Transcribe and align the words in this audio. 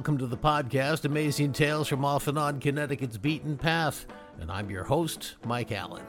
welcome 0.00 0.16
to 0.16 0.26
the 0.26 0.34
podcast 0.34 1.04
Amazing 1.04 1.52
Tales 1.52 1.86
from 1.86 2.06
Off 2.06 2.26
and 2.26 2.38
On 2.38 2.58
Connecticut's 2.58 3.18
Beaten 3.18 3.58
Path. 3.58 4.06
And 4.40 4.50
I'm 4.50 4.70
your 4.70 4.82
host, 4.82 5.34
Mike 5.44 5.72
Allen. 5.72 6.02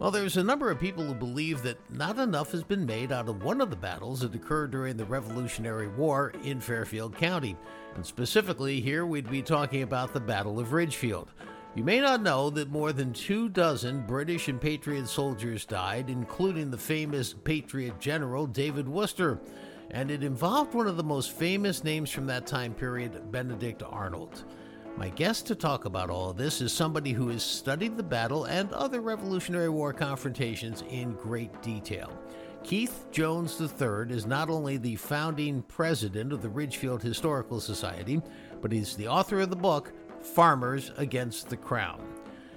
Well, 0.00 0.10
there's 0.10 0.36
a 0.36 0.42
number 0.42 0.68
of 0.68 0.80
people 0.80 1.04
who 1.04 1.14
believe 1.14 1.62
that 1.62 1.78
not 1.92 2.18
enough 2.18 2.50
has 2.50 2.64
been 2.64 2.84
made 2.84 3.12
out 3.12 3.28
of 3.28 3.44
one 3.44 3.60
of 3.60 3.70
the 3.70 3.76
battles 3.76 4.22
that 4.22 4.34
occurred 4.34 4.72
during 4.72 4.96
the 4.96 5.04
Revolutionary 5.04 5.86
War 5.86 6.32
in 6.42 6.60
Fairfield 6.60 7.16
County. 7.16 7.56
And 7.94 8.04
specifically, 8.04 8.80
here 8.80 9.06
we'd 9.06 9.30
be 9.30 9.42
talking 9.42 9.82
about 9.82 10.12
the 10.12 10.18
Battle 10.18 10.58
of 10.58 10.72
Ridgefield. 10.72 11.30
You 11.76 11.84
may 11.84 12.00
not 12.00 12.20
know 12.20 12.50
that 12.50 12.72
more 12.72 12.92
than 12.92 13.12
two 13.12 13.48
dozen 13.48 14.04
British 14.08 14.48
and 14.48 14.60
Patriot 14.60 15.06
soldiers 15.06 15.64
died, 15.64 16.10
including 16.10 16.68
the 16.68 16.78
famous 16.78 17.32
Patriot 17.32 18.00
General 18.00 18.48
David 18.48 18.88
Wooster 18.88 19.38
and 19.94 20.10
it 20.10 20.24
involved 20.24 20.74
one 20.74 20.88
of 20.88 20.96
the 20.96 21.04
most 21.04 21.30
famous 21.30 21.84
names 21.84 22.10
from 22.10 22.26
that 22.26 22.48
time 22.48 22.74
period, 22.74 23.30
Benedict 23.30 23.80
Arnold. 23.88 24.44
My 24.96 25.08
guest 25.08 25.46
to 25.46 25.54
talk 25.54 25.84
about 25.84 26.10
all 26.10 26.30
of 26.30 26.36
this 26.36 26.60
is 26.60 26.72
somebody 26.72 27.12
who 27.12 27.28
has 27.28 27.44
studied 27.44 27.96
the 27.96 28.02
battle 28.02 28.44
and 28.44 28.72
other 28.72 29.00
Revolutionary 29.00 29.68
War 29.68 29.92
confrontations 29.92 30.82
in 30.90 31.12
great 31.12 31.62
detail. 31.62 32.10
Keith 32.64 33.06
Jones 33.12 33.60
III 33.60 34.12
is 34.12 34.26
not 34.26 34.50
only 34.50 34.78
the 34.78 34.96
founding 34.96 35.62
president 35.62 36.32
of 36.32 36.42
the 36.42 36.48
Ridgefield 36.48 37.00
Historical 37.00 37.60
Society, 37.60 38.20
but 38.60 38.72
he's 38.72 38.96
the 38.96 39.06
author 39.06 39.40
of 39.40 39.50
the 39.50 39.56
book 39.56 39.92
Farmers 40.20 40.90
Against 40.96 41.50
the 41.50 41.56
Crown. 41.56 42.00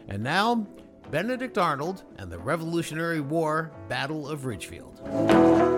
And 0.07 0.23
now, 0.23 0.65
Benedict 1.11 1.59
Arnold 1.59 2.03
and 2.17 2.31
the 2.31 2.39
Revolutionary 2.39 3.21
War 3.21 3.71
Battle 3.89 4.27
of 4.27 4.45
Ridgefield. 4.45 5.76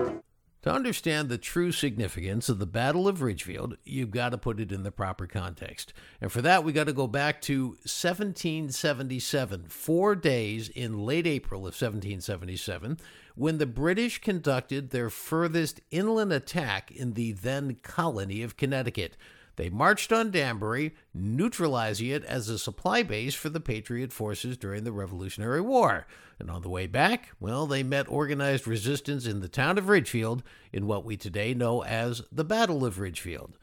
To 0.62 0.70
understand 0.70 1.30
the 1.30 1.38
true 1.38 1.72
significance 1.72 2.50
of 2.50 2.58
the 2.58 2.66
Battle 2.66 3.08
of 3.08 3.22
Ridgefield, 3.22 3.78
you've 3.82 4.10
got 4.10 4.28
to 4.30 4.38
put 4.38 4.60
it 4.60 4.70
in 4.70 4.82
the 4.82 4.92
proper 4.92 5.26
context. 5.26 5.94
And 6.20 6.30
for 6.30 6.42
that, 6.42 6.64
we 6.64 6.74
got 6.74 6.84
to 6.84 6.92
go 6.92 7.06
back 7.06 7.40
to 7.42 7.68
1777, 7.68 9.68
four 9.68 10.14
days 10.14 10.68
in 10.68 10.98
late 10.98 11.26
April 11.26 11.60
of 11.60 11.72
1777, 11.72 12.98
when 13.36 13.56
the 13.56 13.64
British 13.64 14.20
conducted 14.20 14.90
their 14.90 15.08
furthest 15.08 15.80
inland 15.90 16.30
attack 16.30 16.90
in 16.90 17.14
the 17.14 17.32
then 17.32 17.78
colony 17.82 18.42
of 18.42 18.58
Connecticut. 18.58 19.16
They 19.60 19.68
marched 19.68 20.10
on 20.10 20.30
Danbury, 20.30 20.94
neutralizing 21.12 22.08
it 22.08 22.24
as 22.24 22.48
a 22.48 22.58
supply 22.58 23.02
base 23.02 23.34
for 23.34 23.50
the 23.50 23.60
Patriot 23.60 24.10
forces 24.10 24.56
during 24.56 24.84
the 24.84 24.90
Revolutionary 24.90 25.60
War. 25.60 26.06
And 26.38 26.50
on 26.50 26.62
the 26.62 26.70
way 26.70 26.86
back, 26.86 27.32
well, 27.40 27.66
they 27.66 27.82
met 27.82 28.10
organized 28.10 28.66
resistance 28.66 29.26
in 29.26 29.40
the 29.40 29.48
town 29.48 29.76
of 29.76 29.90
Ridgefield 29.90 30.42
in 30.72 30.86
what 30.86 31.04
we 31.04 31.18
today 31.18 31.52
know 31.52 31.84
as 31.84 32.22
the 32.32 32.42
Battle 32.42 32.86
of 32.86 32.98
Ridgefield. 32.98 33.58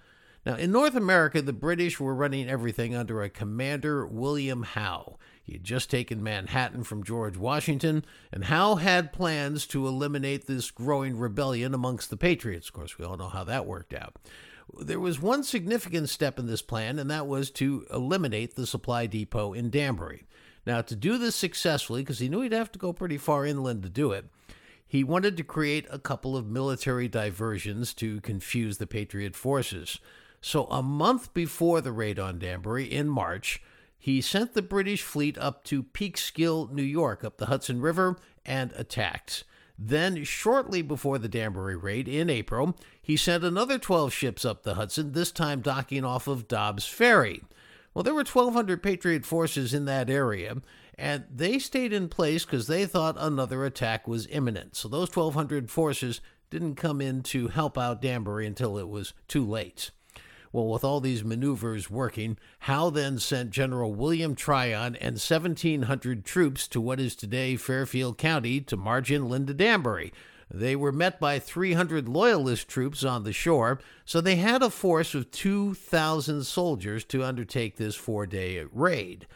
Now, 0.45 0.53
in 0.53 0.71
North 0.71 0.95
America, 0.95 1.41
the 1.41 1.51
British 1.51 1.99
were 1.99 2.13
running 2.13 2.47
everything 2.47 2.95
under 2.95 3.23
a 3.23 3.29
commander, 3.29 4.05
William 4.05 4.61
Howe. 4.61 5.17
He 5.41 5.53
had 5.53 5.63
just 5.63 5.89
taken 5.89 6.21
Manhattan 6.21 6.83
from 6.83 7.03
George 7.03 7.37
Washington, 7.37 8.05
and 8.31 8.43
Howe 8.43 8.75
had 8.75 9.11
plans 9.11 9.65
to 9.67 9.87
eliminate 9.87 10.45
this 10.45 10.69
growing 10.69 11.17
rebellion 11.17 11.73
amongst 11.73 12.11
the 12.11 12.17
Patriots. 12.17 12.67
Of 12.67 12.73
course, 12.75 12.99
we 12.99 13.05
all 13.05 13.17
know 13.17 13.29
how 13.29 13.43
that 13.45 13.65
worked 13.65 13.95
out. 13.95 14.15
There 14.79 14.99
was 14.99 15.21
one 15.21 15.43
significant 15.43 16.09
step 16.09 16.37
in 16.37 16.47
this 16.47 16.61
plan, 16.61 16.99
and 16.99 17.09
that 17.09 17.27
was 17.27 17.49
to 17.51 17.85
eliminate 17.91 18.55
the 18.55 18.67
supply 18.67 19.05
depot 19.05 19.53
in 19.53 19.69
Danbury. 19.69 20.25
Now, 20.65 20.81
to 20.81 20.95
do 20.95 21.17
this 21.17 21.35
successfully, 21.35 22.01
because 22.01 22.19
he 22.19 22.27
knew 22.27 22.41
he'd 22.41 22.51
have 22.51 22.71
to 22.73 22.79
go 22.79 22.91
pretty 22.91 23.17
far 23.17 23.45
inland 23.45 23.83
to 23.83 23.89
do 23.89 24.11
it, 24.11 24.25
he 24.85 25.03
wanted 25.03 25.37
to 25.37 25.43
create 25.43 25.85
a 25.89 25.99
couple 25.99 26.35
of 26.35 26.47
military 26.47 27.07
diversions 27.07 27.93
to 27.95 28.21
confuse 28.21 28.77
the 28.77 28.87
Patriot 28.87 29.35
forces. 29.35 29.99
So, 30.41 30.65
a 30.65 30.83
month 30.83 31.33
before 31.33 31.81
the 31.81 31.91
raid 31.91 32.19
on 32.19 32.39
Danbury 32.39 32.85
in 32.85 33.09
March, 33.09 33.61
he 33.97 34.21
sent 34.21 34.53
the 34.53 34.61
British 34.61 35.01
fleet 35.01 35.37
up 35.37 35.63
to 35.65 35.83
Peekskill, 35.83 36.71
New 36.71 36.83
York, 36.83 37.23
up 37.23 37.37
the 37.37 37.47
Hudson 37.47 37.81
River, 37.81 38.17
and 38.45 38.71
attacked. 38.73 39.43
Then, 39.79 40.23
shortly 40.23 40.81
before 40.81 41.19
the 41.19 41.27
Danbury 41.27 41.75
raid 41.75 42.07
in 42.07 42.29
April, 42.29 42.75
he 43.01 43.15
sent 43.15 43.43
another 43.43 43.77
12 43.77 44.11
ships 44.11 44.43
up 44.43 44.63
the 44.63 44.73
Hudson, 44.73 45.11
this 45.11 45.31
time 45.31 45.61
docking 45.61 46.03
off 46.03 46.27
of 46.27 46.47
Dobbs 46.47 46.87
Ferry. 46.87 47.43
Well, 47.93 48.03
there 48.03 48.13
were 48.13 48.19
1,200 48.19 48.81
Patriot 48.81 49.25
forces 49.25 49.73
in 49.73 49.85
that 49.85 50.09
area, 50.09 50.57
and 50.97 51.25
they 51.33 51.59
stayed 51.59 51.93
in 51.93 52.09
place 52.09 52.43
because 52.45 52.67
they 52.67 52.85
thought 52.85 53.15
another 53.19 53.65
attack 53.65 54.07
was 54.07 54.27
imminent. 54.27 54.75
So 54.75 54.87
those 54.87 55.15
1,200 55.15 55.69
forces 55.69 56.21
didn't 56.49 56.75
come 56.75 57.01
in 57.01 57.21
to 57.23 57.47
help 57.49 57.77
out 57.77 58.01
Danbury 58.01 58.47
until 58.47 58.77
it 58.77 58.87
was 58.87 59.13
too 59.27 59.45
late. 59.45 59.91
Well, 60.51 60.67
with 60.67 60.83
all 60.83 60.99
these 60.99 61.23
maneuvers 61.23 61.89
working, 61.89 62.37
Howe 62.59 62.89
then 62.89 63.19
sent 63.19 63.51
General 63.51 63.93
William 63.93 64.35
Tryon 64.35 64.95
and 64.95 65.15
1,700 65.15 66.25
troops 66.25 66.67
to 66.69 66.81
what 66.81 66.99
is 66.99 67.15
today 67.15 67.55
Fairfield 67.55 68.17
County 68.17 68.61
to 68.61 68.77
march 68.77 69.11
inland 69.11 69.47
to 69.47 69.53
Danbury. 69.53 70.13
They 70.49 70.75
were 70.75 70.93
met 70.93 71.19
by 71.19 71.39
300 71.39 72.07
Loyalist 72.07 72.69
troops 72.69 73.03
on 73.03 73.23
the 73.23 73.33
shore, 73.33 73.79
so 74.05 74.21
they 74.21 74.37
had 74.37 74.63
a 74.63 74.69
force 74.69 75.13
of 75.13 75.31
2,000 75.31 76.43
soldiers 76.43 77.03
to 77.05 77.23
undertake 77.23 77.75
this 77.75 77.95
four 77.95 78.25
day 78.25 78.63
raid. 78.71 79.27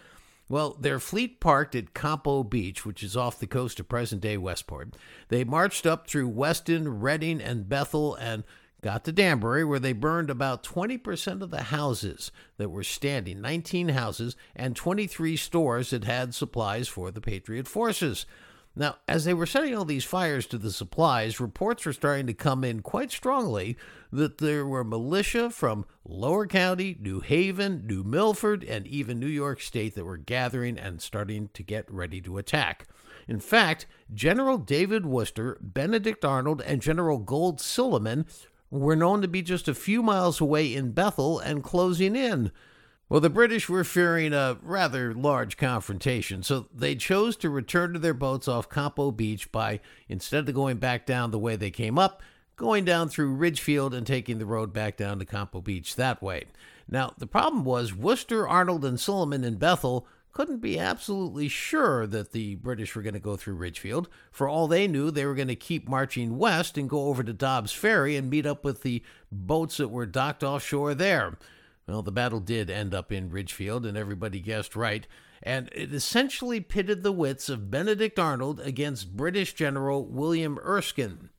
Well, 0.48 0.76
their 0.80 1.00
fleet 1.00 1.40
parked 1.40 1.76
at 1.76 1.94
Campo 1.94 2.44
Beach, 2.44 2.86
which 2.86 3.04
is 3.04 3.16
off 3.16 3.40
the 3.40 3.48
coast 3.48 3.80
of 3.80 3.88
present 3.88 4.22
day 4.22 4.38
Westport. 4.38 4.96
They 5.30 5.46
marched 5.46 5.86
up 5.86 6.08
through 6.08 6.28
Weston, 6.28 7.00
Redding, 7.00 7.42
and 7.42 7.70
Bethel 7.70 8.16
and 8.16 8.44
got 8.81 9.06
to 9.06 9.12
Danbury, 9.12 9.64
where 9.64 9.80
they 9.80 9.94
burned 9.94 10.30
about 10.30 10.64
20% 10.64 11.42
of 11.42 11.52
the 11.52 11.64
houses 11.64 12.31
that 12.58 12.69
were 12.69 12.84
standing 12.84 13.42
19 13.42 13.90
houses 13.90 14.36
and 14.56 14.75
23 14.75 15.38
stores 15.38 15.92
that 15.92 16.03
had 16.03 16.34
supplies 16.34 16.88
for 16.88 17.12
the 17.12 17.22
Patriot 17.22 17.68
forces. 17.68 18.25
Now, 18.75 18.96
as 19.06 19.25
they 19.25 19.34
were 19.34 19.46
setting 19.46 19.75
all 19.75 19.84
these 19.84 20.06
fires 20.06 20.47
to 20.47 20.58
the 20.58 20.72
supplies, 20.72 21.41
reports 21.41 21.86
were 21.86 21.91
starting 21.91 22.25
to 22.28 22.34
come 22.34 22.64
in 22.64 22.81
quite 22.81 23.12
strongly 23.12 23.78
that 24.14 24.38
there 24.38 24.66
were 24.66 24.86
militia 24.86 25.50
from 25.50 25.86
Lower 26.06 26.47
County, 26.47 26.97
New 27.00 27.20
Haven, 27.20 27.86
New 27.86 28.03
Milford, 28.03 28.64
and 28.64 28.88
even 28.88 29.20
New 29.20 29.28
York 29.28 29.62
State 29.62 29.96
that 29.96 30.06
were 30.06 30.18
gathering 30.18 30.78
and 30.78 31.02
starting 31.02 31.50
to 31.53 31.64
get 31.64 31.91
ready 31.91 32.22
to 32.22 32.38
attack. 32.38 32.88
In 33.28 33.41
fact, 33.41 33.88
General 34.14 34.58
David 34.58 35.06
Wooster, 35.06 35.58
Benedict 35.62 36.24
Arnold, 36.24 36.62
and 36.62 36.81
General 36.81 37.18
Gold 37.18 37.59
Silliman 37.59 38.25
were 38.72 38.96
known 38.96 39.22
to 39.22 39.28
be 39.28 39.42
just 39.42 39.68
a 39.68 39.76
few 39.76 40.02
miles 40.02 40.42
away 40.42 40.74
in 40.74 40.92
Bethel 40.92 41.38
and 41.40 41.64
closing 41.64 42.16
in. 42.16 42.52
Well, 43.09 43.20
the 43.20 43.30
British 43.30 43.68
were 43.68 43.84
fearing 43.84 44.32
a 44.32 44.58
rather 44.62 45.14
large 45.14 45.58
confrontation, 45.58 46.44
so 46.44 46.68
they 46.74 46.96
chose 46.96 47.36
to 47.38 47.50
return 47.50 47.92
to 47.92 48.00
their 48.00 48.14
boats 48.14 48.48
off 48.48 48.70
Campo 48.70 49.12
Beach 49.12 49.52
by, 49.52 49.82
instead 50.08 50.48
of 50.48 50.56
going 50.56 50.78
back 50.78 51.06
down 51.06 51.32
the 51.32 51.38
way 51.38 51.58
they 51.58 51.72
came 51.72 52.00
up, 52.00 52.24
going 52.56 52.86
down 52.86 53.09
through 53.09 53.34
Ridgefield 53.34 53.94
and 53.94 54.08
taking 54.08 54.40
the 54.40 54.46
road 54.46 54.72
back 54.72 54.96
down 54.96 55.20
to 55.20 55.26
Campo 55.26 55.59
Beach 55.59 55.98
that 55.98 56.24
way. 56.24 56.46
Now, 56.90 57.14
the 57.18 57.28
problem 57.28 57.66
was 57.66 57.94
Wooster, 57.94 58.48
Arnold, 58.48 58.86
and 58.86 58.98
Silliman 58.98 59.44
in 59.44 59.56
Bethel 59.56 60.08
couldn't 60.31 60.59
be 60.59 60.80
absolutely 60.80 61.47
sure 61.47 62.08
that 62.08 62.31
the 62.31 62.56
British 62.56 62.96
were 62.96 63.02
going 63.02 63.14
to 63.14 63.19
go 63.19 63.36
through 63.36 63.56
Ridgefield. 63.56 64.08
For 64.31 64.47
all 64.47 64.68
they 64.68 64.88
knew, 64.88 65.12
they 65.12 65.25
were 65.25 65.36
going 65.36 65.47
to 65.47 65.56
keep 65.56 65.90
marching 65.90 66.38
west 66.38 66.78
and 66.78 66.90
go 66.90 67.08
over 67.08 67.24
to 67.24 67.34
Dobbs 67.34 67.74
Ferry 67.74 68.16
and 68.16 68.30
meet 68.30 68.46
up 68.46 68.64
with 68.64 68.81
the 68.84 69.03
boats 69.31 69.78
that 69.78 69.90
were 69.90 70.06
docked 70.06 70.44
offshore 70.44 70.96
there. 70.96 71.38
Well, 71.88 72.02
the 72.02 72.12
battle 72.12 72.40
did 72.40 72.70
end 72.70 72.94
up 72.94 73.12
in 73.12 73.30
Ridgefield, 73.30 73.86
and 73.86 73.97
everybody 73.97 74.40
guessed 74.40 74.75
right. 74.75 75.06
And 75.44 75.70
it 75.74 75.94
essentially 75.94 76.59
pitted 76.59 77.03
the 77.03 77.12
wits 77.12 77.50
of 77.50 77.72
Benedict 77.72 78.20
Arnold 78.20 78.59
against 78.59 79.17
British 79.17 79.53
General 79.53 80.06
William 80.06 80.59
Erskine. 80.59 81.29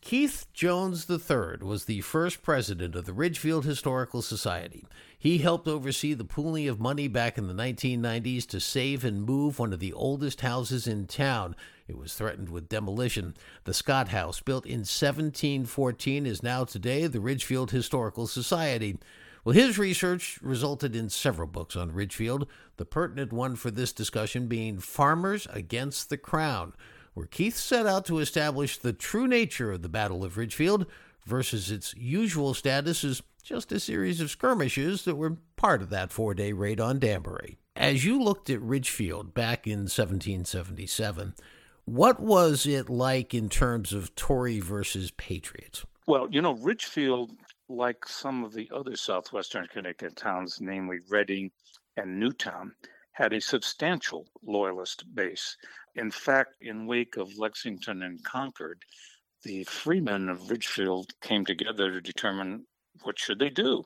Keith 0.00 0.46
Jones 0.54 1.10
III 1.10 1.58
was 1.60 1.84
the 1.84 2.00
first 2.00 2.42
president 2.42 2.94
of 2.94 3.04
the 3.04 3.12
Ridgefield 3.12 3.64
Historical 3.64 4.22
Society. 4.22 4.86
He 5.18 5.38
helped 5.38 5.66
oversee 5.66 6.14
the 6.14 6.24
pooling 6.24 6.68
of 6.68 6.80
money 6.80 7.08
back 7.08 7.36
in 7.36 7.48
the 7.48 7.52
1990s 7.52 8.46
to 8.46 8.60
save 8.60 9.04
and 9.04 9.22
move 9.22 9.58
one 9.58 9.72
of 9.72 9.80
the 9.80 9.92
oldest 9.92 10.40
houses 10.40 10.86
in 10.86 11.06
town. 11.08 11.56
It 11.88 11.98
was 11.98 12.14
threatened 12.14 12.48
with 12.48 12.68
demolition. 12.68 13.34
The 13.64 13.74
Scott 13.74 14.08
House, 14.08 14.40
built 14.40 14.64
in 14.64 14.80
1714, 14.80 16.26
is 16.26 16.42
now 16.42 16.64
today 16.64 17.06
the 17.06 17.20
Ridgefield 17.20 17.72
Historical 17.72 18.26
Society. 18.26 18.98
Well, 19.44 19.54
his 19.54 19.78
research 19.78 20.38
resulted 20.42 20.94
in 20.94 21.10
several 21.10 21.48
books 21.48 21.74
on 21.74 21.92
Ridgefield, 21.92 22.46
the 22.76 22.84
pertinent 22.84 23.32
one 23.32 23.56
for 23.56 23.70
this 23.70 23.92
discussion 23.92 24.46
being 24.46 24.78
Farmers 24.78 25.46
Against 25.52 26.08
the 26.08 26.18
Crown, 26.18 26.72
where 27.18 27.26
Keith 27.26 27.56
set 27.56 27.84
out 27.84 28.06
to 28.06 28.20
establish 28.20 28.78
the 28.78 28.92
true 28.92 29.26
nature 29.26 29.72
of 29.72 29.82
the 29.82 29.88
Battle 29.88 30.24
of 30.24 30.36
Ridgefield 30.36 30.86
versus 31.26 31.68
its 31.68 31.92
usual 31.96 32.54
status 32.54 33.02
as 33.02 33.22
just 33.42 33.72
a 33.72 33.80
series 33.80 34.20
of 34.20 34.30
skirmishes 34.30 35.04
that 35.04 35.16
were 35.16 35.38
part 35.56 35.82
of 35.82 35.90
that 35.90 36.12
four 36.12 36.32
day 36.32 36.52
raid 36.52 36.80
on 36.80 37.00
Danbury. 37.00 37.58
As 37.74 38.04
you 38.04 38.22
looked 38.22 38.50
at 38.50 38.62
Ridgefield 38.62 39.34
back 39.34 39.66
in 39.66 39.80
1777, 39.80 41.34
what 41.86 42.20
was 42.20 42.66
it 42.66 42.88
like 42.88 43.34
in 43.34 43.48
terms 43.48 43.92
of 43.92 44.14
Tory 44.14 44.60
versus 44.60 45.10
Patriot? 45.10 45.82
Well, 46.06 46.28
you 46.30 46.40
know, 46.40 46.54
Ridgefield 46.54 47.32
like 47.68 48.06
some 48.06 48.44
of 48.44 48.52
the 48.52 48.70
other 48.72 48.94
southwestern 48.94 49.66
Connecticut 49.72 50.14
towns, 50.14 50.58
namely 50.60 50.98
Redding 51.10 51.50
and 51.96 52.20
Newtown, 52.20 52.72
had 53.18 53.32
a 53.32 53.40
substantial 53.40 54.28
loyalist 54.44 55.02
base. 55.12 55.56
In 55.96 56.08
fact, 56.08 56.54
in 56.60 56.86
wake 56.86 57.16
of 57.16 57.36
Lexington 57.36 58.04
and 58.04 58.22
Concord, 58.22 58.84
the 59.42 59.64
freemen 59.64 60.28
of 60.28 60.48
Ridgefield 60.48 61.12
came 61.20 61.44
together 61.44 61.90
to 61.90 62.00
determine 62.00 62.64
what 63.02 63.18
should 63.18 63.40
they 63.40 63.50
do. 63.50 63.82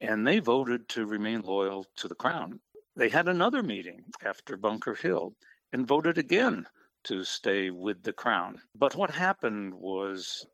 And 0.00 0.26
they 0.26 0.38
voted 0.38 0.88
to 0.88 1.04
remain 1.04 1.42
loyal 1.42 1.84
to 1.96 2.08
the 2.08 2.14
crown. 2.14 2.60
They 2.96 3.10
had 3.10 3.28
another 3.28 3.62
meeting 3.62 4.04
after 4.24 4.56
Bunker 4.56 4.94
Hill 4.94 5.34
and 5.74 5.86
voted 5.86 6.16
again 6.16 6.66
to 7.04 7.24
stay 7.24 7.68
with 7.68 8.02
the 8.02 8.14
crown. 8.14 8.62
But 8.74 8.96
what 8.96 9.10
happened 9.10 9.74
was 9.74 10.46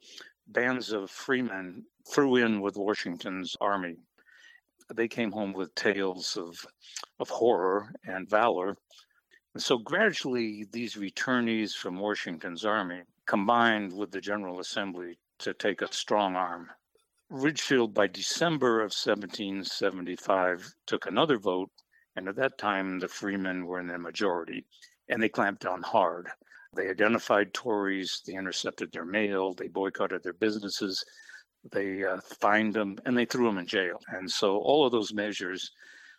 bands 0.48 0.90
of 0.90 1.08
freemen 1.08 1.84
threw 2.12 2.34
in 2.34 2.62
with 2.62 2.76
Washington's 2.76 3.56
army. 3.60 3.98
They 4.94 5.08
came 5.08 5.32
home 5.32 5.52
with 5.52 5.74
tales 5.74 6.36
of, 6.36 6.66
of 7.18 7.28
horror 7.28 7.92
and 8.04 8.28
valor. 8.28 8.76
And 9.52 9.62
so 9.62 9.78
gradually, 9.78 10.64
these 10.70 10.94
returnees 10.94 11.74
from 11.74 11.98
Washington's 11.98 12.64
army 12.64 13.02
combined 13.26 13.92
with 13.92 14.10
the 14.10 14.20
General 14.20 14.60
Assembly 14.60 15.18
to 15.40 15.52
take 15.52 15.82
a 15.82 15.92
strong 15.92 16.36
arm. 16.36 16.70
Ridgefield, 17.28 17.92
by 17.92 18.06
December 18.06 18.80
of 18.80 18.94
1775, 18.94 20.74
took 20.86 21.04
another 21.04 21.38
vote, 21.38 21.70
and 22.16 22.26
at 22.26 22.36
that 22.36 22.56
time 22.56 22.98
the 22.98 23.08
freemen 23.08 23.66
were 23.66 23.80
in 23.80 23.88
the 23.88 23.98
majority, 23.98 24.64
and 25.10 25.22
they 25.22 25.28
clamped 25.28 25.62
down 25.62 25.82
hard. 25.82 26.30
They 26.74 26.88
identified 26.88 27.52
Tories, 27.52 28.22
they 28.26 28.32
intercepted 28.32 28.92
their 28.92 29.04
mail, 29.04 29.52
they 29.52 29.68
boycotted 29.68 30.22
their 30.22 30.32
businesses, 30.32 31.04
they 31.72 32.04
uh, 32.04 32.20
fined 32.40 32.74
them, 32.74 32.98
and 33.04 33.16
they 33.16 33.24
threw 33.24 33.46
them 33.46 33.58
in 33.58 33.66
jail. 33.66 34.00
And 34.08 34.30
so 34.30 34.58
all 34.58 34.86
of 34.86 34.92
those 34.92 35.12
measures 35.12 35.70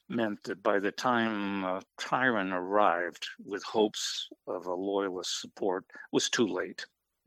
meant 0.08 0.44
that 0.44 0.64
by 0.64 0.80
the 0.80 0.92
time 0.92 1.64
uh, 1.64 1.82
Tryon 1.98 2.52
arrived 2.52 3.28
with 3.46 3.64
hopes 3.64 4.28
of 4.48 4.66
a 4.66 4.74
loyalist 4.74 5.42
support 5.42 5.86
was 6.12 6.30
too 6.30 6.48
late 6.48 6.86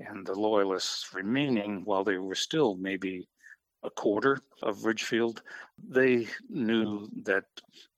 and 0.09 0.27
the 0.27 0.35
loyalists 0.35 1.15
remaining, 1.15 1.85
while 1.85 2.05
they 2.05 2.19
were 2.19 2.35
still 2.35 2.75
maybe 2.77 3.29
a 3.83 3.91
quarter 3.91 4.39
of 4.63 4.85
Ridgefield, 4.85 5.43
they 5.79 6.29
knew 6.49 7.09
that 7.25 7.45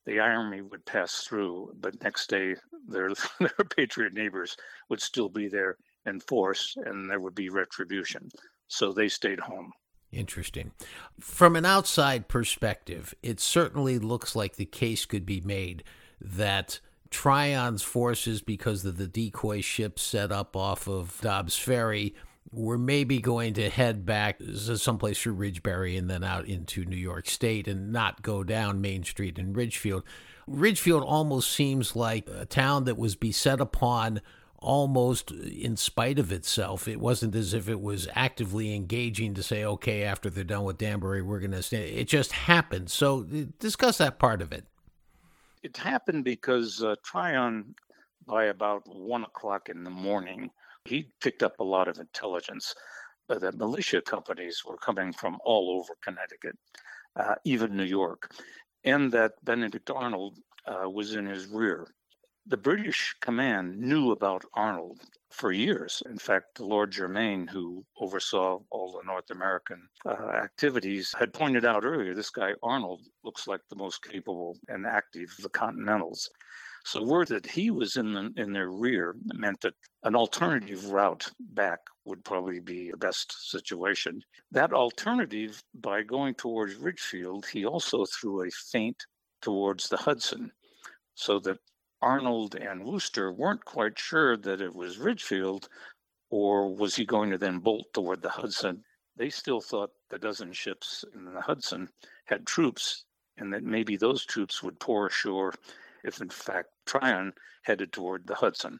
the 0.05 0.19
army 0.19 0.61
would 0.61 0.85
pass 0.85 1.23
through, 1.23 1.73
but 1.79 2.01
next 2.03 2.29
day 2.29 2.55
their 2.87 3.13
their 3.39 3.65
patriot 3.75 4.13
neighbors 4.13 4.55
would 4.89 5.01
still 5.01 5.29
be 5.29 5.47
there 5.47 5.77
in 6.05 6.19
force, 6.19 6.75
and 6.77 7.09
there 7.09 7.19
would 7.19 7.35
be 7.35 7.49
retribution. 7.49 8.29
So 8.67 8.91
they 8.91 9.07
stayed 9.07 9.39
home. 9.39 9.71
Interesting. 10.15 10.71
From 11.19 11.55
an 11.57 11.65
outside 11.65 12.27
perspective, 12.29 13.13
it 13.21 13.39
certainly 13.41 13.99
looks 13.99 14.35
like 14.35 14.55
the 14.55 14.65
case 14.65 15.05
could 15.05 15.25
be 15.25 15.41
made 15.41 15.83
that 16.21 16.79
Tryon's 17.11 17.83
forces, 17.83 18.41
because 18.41 18.85
of 18.85 18.97
the 18.97 19.07
decoy 19.07 19.61
ships 19.61 20.01
set 20.01 20.31
up 20.31 20.55
off 20.55 20.87
of 20.87 21.19
Dobbs 21.21 21.57
Ferry, 21.57 22.15
were 22.51 22.77
maybe 22.77 23.19
going 23.19 23.53
to 23.55 23.69
head 23.69 24.05
back 24.05 24.39
someplace 24.75 25.21
through 25.21 25.33
Ridgebury 25.33 25.97
and 25.97 26.09
then 26.09 26.23
out 26.23 26.45
into 26.45 26.85
New 26.85 26.95
York 26.95 27.27
State 27.27 27.67
and 27.67 27.91
not 27.91 28.21
go 28.21 28.43
down 28.43 28.79
Main 28.79 29.03
Street 29.03 29.37
in 29.37 29.53
Ridgefield. 29.53 30.03
Ridgefield 30.47 31.03
almost 31.03 31.51
seems 31.51 31.95
like 31.95 32.29
a 32.29 32.45
town 32.45 32.85
that 32.85 32.97
was 32.97 33.15
beset 33.15 33.59
upon 33.59 34.21
almost 34.65 35.31
in 35.31 35.77
spite 35.77 36.19
of 36.19 36.31
itself. 36.31 36.87
It 36.87 36.99
wasn't 36.99 37.35
as 37.35 37.53
if 37.53 37.69
it 37.69 37.79
was 37.79 38.07
actively 38.15 38.75
engaging 38.75 39.33
to 39.35 39.43
say, 39.43 39.63
okay, 39.63 40.03
after 40.03 40.29
they're 40.29 40.43
done 40.43 40.63
with 40.63 40.77
Danbury, 40.77 41.21
we're 41.21 41.39
going 41.39 41.51
to 41.51 41.63
stand. 41.63 41.85
It 41.85 42.07
just 42.07 42.31
happened. 42.31 42.89
So 42.89 43.23
discuss 43.23 43.97
that 43.99 44.19
part 44.19 44.41
of 44.41 44.51
it 44.51 44.65
it 45.65 45.75
happened 45.75 46.23
because 46.23 46.83
uh, 46.83 46.95
Tryon, 47.03 47.73
by 48.27 48.45
about 48.45 48.83
one 48.87 49.23
o'clock 49.23 49.67
in 49.67 49.83
the 49.83 49.89
morning, 49.89 50.51
he 50.85 51.09
picked 51.21 51.41
up 51.41 51.59
a 51.59 51.63
lot 51.63 51.87
of 51.87 51.97
intelligence 51.97 52.75
uh, 53.29 53.39
that 53.39 53.57
militia 53.57 53.99
companies 53.99 54.61
were 54.63 54.77
coming 54.77 55.11
from 55.11 55.39
all 55.43 55.79
over 55.79 55.93
Connecticut, 56.03 56.55
uh, 57.15 57.33
even 57.45 57.75
New 57.75 57.83
York, 57.83 58.31
and 58.83 59.11
that 59.11 59.43
Benedict 59.43 59.89
Arnold 59.89 60.37
uh, 60.67 60.87
was 60.87 61.15
in 61.15 61.25
his 61.25 61.47
rear. 61.47 61.87
The 62.47 62.57
British 62.57 63.15
command 63.21 63.79
knew 63.79 64.11
about 64.11 64.45
Arnold 64.53 65.01
for 65.31 65.51
years. 65.51 66.03
In 66.05 66.19
fact, 66.19 66.59
Lord 66.59 66.91
Germain, 66.91 67.47
who 67.47 67.83
oversaw 67.99 68.59
all 68.69 68.91
the 68.91 69.03
North 69.03 69.31
American 69.31 69.89
uh, 70.05 70.29
activities, 70.29 71.15
had 71.17 71.33
pointed 71.33 71.65
out 71.65 71.83
earlier 71.83 72.13
this 72.13 72.29
guy 72.29 72.53
Arnold 72.61 73.01
looks 73.23 73.47
like 73.47 73.61
the 73.67 73.75
most 73.75 74.03
capable 74.03 74.59
and 74.67 74.85
active 74.85 75.33
of 75.35 75.43
the 75.43 75.49
Continentals. 75.49 76.29
So 76.85 77.03
word 77.03 77.29
that 77.29 77.47
he 77.47 77.71
was 77.71 77.97
in 77.97 78.13
the, 78.13 78.31
in 78.37 78.53
their 78.53 78.69
rear 78.69 79.15
meant 79.33 79.61
that 79.61 79.73
an 80.03 80.15
alternative 80.15 80.85
route 80.91 81.27
back 81.39 81.79
would 82.05 82.23
probably 82.23 82.59
be 82.59 82.91
the 82.91 82.97
best 82.97 83.49
situation. 83.49 84.21
That 84.51 84.71
alternative, 84.71 85.63
by 85.73 86.03
going 86.03 86.35
towards 86.35 86.75
Ridgefield, 86.75 87.47
he 87.47 87.65
also 87.65 88.05
threw 88.05 88.43
a 88.43 88.51
feint 88.51 89.03
towards 89.41 89.89
the 89.89 89.97
Hudson, 89.97 90.51
so 91.15 91.39
that 91.39 91.57
Arnold 92.01 92.55
and 92.55 92.83
Wooster 92.83 93.31
weren't 93.31 93.65
quite 93.65 93.97
sure 93.97 94.37
that 94.37 94.61
it 94.61 94.73
was 94.73 94.97
Ridgefield, 94.97 95.69
or 96.29 96.73
was 96.73 96.95
he 96.95 97.05
going 97.05 97.31
to 97.31 97.37
then 97.37 97.59
bolt 97.59 97.87
toward 97.93 98.21
the 98.21 98.29
Hudson? 98.29 98.83
They 99.15 99.29
still 99.29 99.61
thought 99.61 99.91
the 100.09 100.19
dozen 100.19 100.51
ships 100.53 101.05
in 101.13 101.25
the 101.25 101.41
Hudson 101.41 101.89
had 102.25 102.45
troops, 102.45 103.05
and 103.37 103.53
that 103.53 103.63
maybe 103.63 103.95
those 103.95 104.25
troops 104.25 104.61
would 104.61 104.79
pour 104.79 105.07
ashore 105.07 105.53
if, 106.03 106.21
in 106.21 106.29
fact, 106.29 106.69
Tryon 106.85 107.33
headed 107.63 107.91
toward 107.91 108.27
the 108.27 108.35
Hudson. 108.35 108.79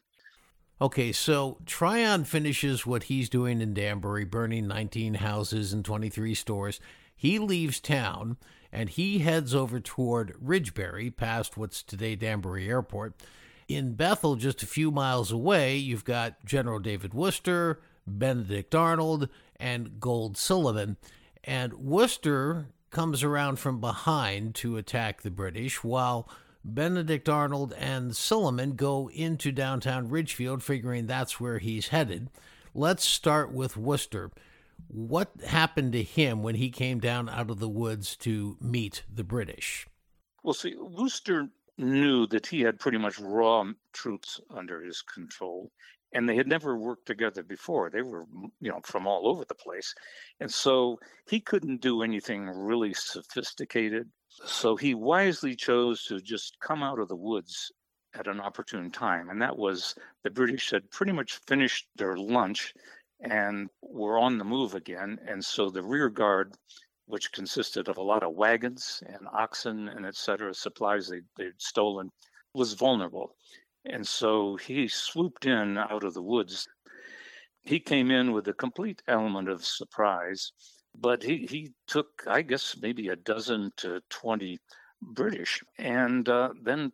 Okay, 0.78 1.10
so 1.10 1.58
Tryon 1.64 2.24
finishes 2.24 2.84
what 2.84 3.04
he's 3.04 3.30
doing 3.30 3.62
in 3.62 3.72
Danbury, 3.72 4.26
burning 4.26 4.68
19 4.68 5.14
houses 5.14 5.72
and 5.72 5.82
23 5.82 6.34
stores. 6.34 6.80
He 7.16 7.38
leaves 7.38 7.80
town 7.80 8.36
and 8.70 8.90
he 8.90 9.20
heads 9.20 9.54
over 9.54 9.80
toward 9.80 10.36
Ridgebury, 10.38 11.10
past 11.10 11.56
what's 11.56 11.82
today 11.82 12.14
Danbury 12.14 12.68
Airport. 12.68 13.14
In 13.68 13.94
Bethel, 13.94 14.36
just 14.36 14.62
a 14.62 14.66
few 14.66 14.90
miles 14.90 15.32
away, 15.32 15.76
you've 15.76 16.04
got 16.04 16.44
General 16.44 16.78
David 16.78 17.14
Wooster, 17.14 17.80
Benedict 18.06 18.74
Arnold, 18.74 19.28
and 19.58 19.98
Gold 19.98 20.36
Silliman. 20.36 20.96
And 21.42 21.72
Wooster 21.74 22.66
comes 22.90 23.22
around 23.22 23.58
from 23.58 23.80
behind 23.80 24.54
to 24.56 24.76
attack 24.76 25.22
the 25.22 25.30
British, 25.30 25.82
while 25.82 26.28
Benedict 26.64 27.28
Arnold 27.28 27.72
and 27.78 28.14
Sullivan 28.14 28.72
go 28.72 29.08
into 29.10 29.52
downtown 29.52 30.08
Ridgefield, 30.08 30.62
figuring 30.62 31.06
that's 31.06 31.40
where 31.40 31.58
he's 31.58 31.88
headed. 31.88 32.28
Let's 32.74 33.04
start 33.04 33.52
with 33.52 33.76
Wooster. 33.76 34.30
What 34.88 35.32
happened 35.46 35.92
to 35.92 36.02
him 36.02 36.42
when 36.42 36.54
he 36.54 36.70
came 36.70 37.00
down 37.00 37.28
out 37.28 37.50
of 37.50 37.58
the 37.58 37.68
woods 37.68 38.16
to 38.18 38.56
meet 38.60 39.02
the 39.12 39.24
British? 39.24 39.86
Well, 40.42 40.54
see, 40.54 40.74
Wooster 40.76 41.48
knew 41.78 42.26
that 42.28 42.46
he 42.46 42.60
had 42.60 42.78
pretty 42.78 42.98
much 42.98 43.18
raw 43.18 43.64
troops 43.92 44.40
under 44.50 44.82
his 44.82 45.02
control, 45.02 45.70
and 46.12 46.28
they 46.28 46.36
had 46.36 46.46
never 46.46 46.78
worked 46.78 47.06
together 47.06 47.42
before. 47.42 47.90
They 47.90 48.02
were, 48.02 48.24
you 48.60 48.70
know, 48.70 48.80
from 48.84 49.06
all 49.06 49.28
over 49.28 49.44
the 49.44 49.54
place. 49.54 49.94
And 50.40 50.50
so 50.50 50.98
he 51.28 51.40
couldn't 51.40 51.80
do 51.82 52.02
anything 52.02 52.46
really 52.46 52.94
sophisticated. 52.94 54.08
So 54.28 54.76
he 54.76 54.94
wisely 54.94 55.56
chose 55.56 56.04
to 56.04 56.20
just 56.20 56.58
come 56.60 56.82
out 56.82 56.98
of 56.98 57.08
the 57.08 57.16
woods 57.16 57.72
at 58.14 58.28
an 58.28 58.40
opportune 58.40 58.90
time. 58.90 59.28
And 59.28 59.42
that 59.42 59.58
was 59.58 59.94
the 60.22 60.30
British 60.30 60.70
had 60.70 60.90
pretty 60.90 61.12
much 61.12 61.40
finished 61.46 61.86
their 61.96 62.16
lunch 62.16 62.72
and 63.20 63.68
were 63.82 64.18
on 64.18 64.38
the 64.38 64.44
move 64.44 64.74
again. 64.74 65.18
And 65.26 65.44
so 65.44 65.70
the 65.70 65.82
rear 65.82 66.08
guard, 66.08 66.54
which 67.06 67.32
consisted 67.32 67.88
of 67.88 67.96
a 67.96 68.02
lot 68.02 68.22
of 68.22 68.34
wagons 68.34 69.02
and 69.06 69.26
oxen 69.32 69.88
and 69.88 70.04
et 70.04 70.16
cetera, 70.16 70.52
supplies 70.54 71.08
they, 71.08 71.20
they'd 71.36 71.60
stolen, 71.60 72.10
was 72.54 72.74
vulnerable. 72.74 73.36
And 73.84 74.06
so 74.06 74.56
he 74.56 74.88
swooped 74.88 75.46
in 75.46 75.78
out 75.78 76.04
of 76.04 76.14
the 76.14 76.22
woods. 76.22 76.66
He 77.62 77.80
came 77.80 78.10
in 78.10 78.32
with 78.32 78.48
a 78.48 78.52
complete 78.52 79.02
element 79.06 79.48
of 79.48 79.64
surprise, 79.64 80.52
but 80.94 81.22
he, 81.22 81.46
he 81.48 81.72
took, 81.86 82.08
I 82.26 82.42
guess, 82.42 82.76
maybe 82.80 83.08
a 83.08 83.16
dozen 83.16 83.72
to 83.78 84.00
20 84.10 84.58
British 85.02 85.60
and 85.78 86.28
uh, 86.28 86.50
then 86.62 86.90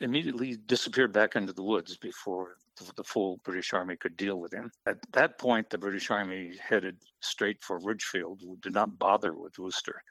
immediately 0.00 0.56
disappeared 0.56 1.12
back 1.12 1.36
into 1.36 1.52
the 1.52 1.62
woods 1.62 1.96
before 1.96 2.56
the 2.96 3.04
full 3.04 3.38
British 3.44 3.72
Army 3.72 3.96
could 3.96 4.16
deal 4.16 4.36
with 4.36 4.52
him. 4.52 4.70
At 4.86 4.98
that 5.12 5.38
point, 5.38 5.70
the 5.70 5.78
British 5.78 6.10
Army 6.10 6.56
headed 6.60 6.96
straight 7.20 7.62
for 7.62 7.78
Ridgefield, 7.78 8.42
did 8.62 8.74
not 8.74 8.98
bother 8.98 9.34
with 9.34 9.58
Wooster. 9.58 10.02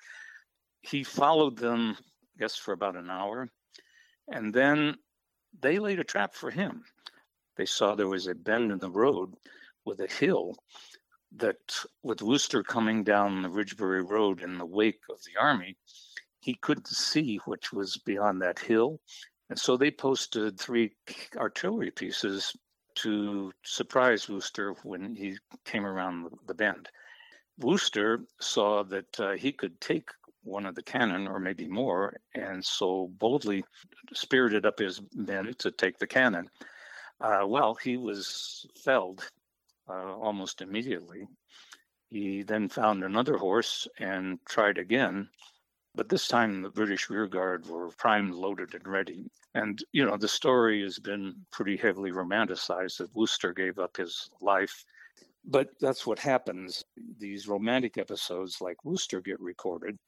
He 0.81 1.03
followed 1.03 1.57
them, 1.57 1.97
I 1.99 2.39
guess, 2.39 2.55
for 2.55 2.73
about 2.73 2.95
an 2.95 3.09
hour, 3.09 3.49
and 4.27 4.53
then 4.53 4.95
they 5.61 5.79
laid 5.79 5.99
a 5.99 6.03
trap 6.03 6.33
for 6.33 6.51
him. 6.51 6.83
They 7.57 7.65
saw 7.65 7.95
there 7.95 8.07
was 8.07 8.27
a 8.27 8.35
bend 8.35 8.71
in 8.71 8.79
the 8.79 8.91
road 8.91 9.33
with 9.85 9.99
a 9.99 10.07
hill 10.07 10.55
that 11.35 11.57
with 12.03 12.21
Wooster 12.21 12.63
coming 12.63 13.03
down 13.03 13.41
the 13.41 13.49
Ridgebury 13.49 14.01
Road 14.01 14.41
in 14.41 14.57
the 14.57 14.65
wake 14.65 15.01
of 15.09 15.17
the 15.23 15.39
army, 15.39 15.77
he 16.41 16.55
couldn't 16.55 16.87
see 16.87 17.37
which 17.45 17.73
was 17.73 17.97
beyond 17.97 18.41
that 18.41 18.59
hill. 18.59 18.99
And 19.49 19.57
so 19.57 19.77
they 19.77 19.91
posted 19.91 20.59
three 20.59 20.91
artillery 21.35 21.91
pieces 21.91 22.55
to 22.95 23.51
surprise 23.63 24.29
Wooster 24.29 24.75
when 24.83 25.15
he 25.15 25.37
came 25.65 25.85
around 25.85 26.29
the 26.47 26.53
bend. 26.53 26.89
Wooster 27.57 28.21
saw 28.39 28.83
that 28.83 29.19
uh, 29.19 29.31
he 29.31 29.51
could 29.51 29.79
take 29.81 30.09
one 30.43 30.65
of 30.65 30.75
the 30.75 30.83
cannon 30.83 31.27
or 31.27 31.39
maybe 31.39 31.67
more, 31.67 32.15
and 32.33 32.63
so 32.63 33.09
boldly 33.17 33.63
spirited 34.13 34.65
up 34.65 34.79
his 34.79 35.01
men 35.13 35.53
to 35.59 35.71
take 35.71 35.97
the 35.97 36.07
cannon. 36.07 36.49
Uh, 37.19 37.43
well, 37.45 37.75
he 37.75 37.97
was 37.97 38.65
felled 38.83 39.29
uh, 39.89 40.15
almost 40.15 40.61
immediately. 40.61 41.27
He 42.09 42.43
then 42.43 42.69
found 42.69 43.03
another 43.03 43.37
horse 43.37 43.87
and 43.99 44.39
tried 44.45 44.77
again, 44.77 45.29
but 45.99 46.07
this 46.07 46.29
time 46.29 46.61
the 46.61 46.69
British 46.69 47.09
rearguard 47.09 47.67
were 47.67 47.89
primed, 47.97 48.33
loaded, 48.33 48.73
and 48.73 48.87
ready. 48.87 49.29
And, 49.53 49.83
you 49.91 50.05
know, 50.05 50.15
the 50.15 50.29
story 50.29 50.81
has 50.81 50.97
been 50.97 51.35
pretty 51.51 51.75
heavily 51.75 52.09
romanticized 52.09 52.99
that 52.99 53.13
Wooster 53.13 53.51
gave 53.51 53.79
up 53.79 53.97
his 53.97 54.29
life. 54.39 54.85
But 55.43 55.71
that's 55.81 56.07
what 56.07 56.17
happens. 56.17 56.85
These 57.17 57.49
romantic 57.49 57.97
episodes 57.97 58.61
like 58.61 58.85
Wooster 58.85 59.19
get 59.19 59.41
recorded. 59.41 59.99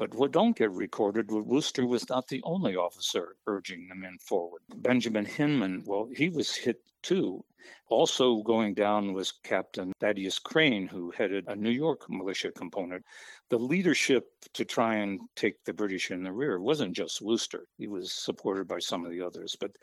But 0.00 0.14
what 0.14 0.32
don't 0.32 0.56
get 0.56 0.70
recorded, 0.70 1.30
Wooster 1.30 1.86
was 1.86 2.08
not 2.08 2.28
the 2.28 2.40
only 2.42 2.74
officer 2.74 3.36
urging 3.46 3.86
the 3.86 3.94
men 3.94 4.16
forward. 4.18 4.62
Benjamin 4.76 5.26
Hinman, 5.26 5.84
well, 5.84 6.08
he 6.16 6.30
was 6.30 6.56
hit 6.56 6.80
too. 7.02 7.44
Also 7.90 8.36
going 8.36 8.72
down 8.72 9.12
was 9.12 9.30
Captain 9.30 9.92
Thaddeus 10.00 10.38
Crane, 10.38 10.88
who 10.88 11.10
headed 11.10 11.44
a 11.48 11.54
New 11.54 11.68
York 11.68 12.08
militia 12.08 12.50
component. 12.50 13.04
The 13.50 13.58
leadership 13.58 14.30
to 14.54 14.64
try 14.64 14.94
and 14.94 15.20
take 15.36 15.62
the 15.64 15.74
British 15.74 16.10
in 16.10 16.22
the 16.22 16.32
rear 16.32 16.58
wasn't 16.60 16.96
just 16.96 17.20
Wooster. 17.20 17.66
He 17.76 17.86
was 17.86 18.10
supported 18.10 18.66
by 18.66 18.78
some 18.78 19.04
of 19.04 19.10
the 19.10 19.20
others, 19.20 19.54
but 19.60 19.76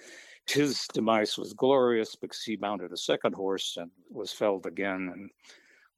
his 0.47 0.87
demise 0.95 1.37
was 1.37 1.53
glorious 1.53 2.15
because 2.15 2.41
he 2.41 2.57
mounted 2.57 2.91
a 2.91 2.97
second 2.97 3.35
horse 3.35 3.77
and 3.77 3.91
was 4.09 4.31
felled 4.31 4.65
again 4.65 5.11
and 5.13 5.29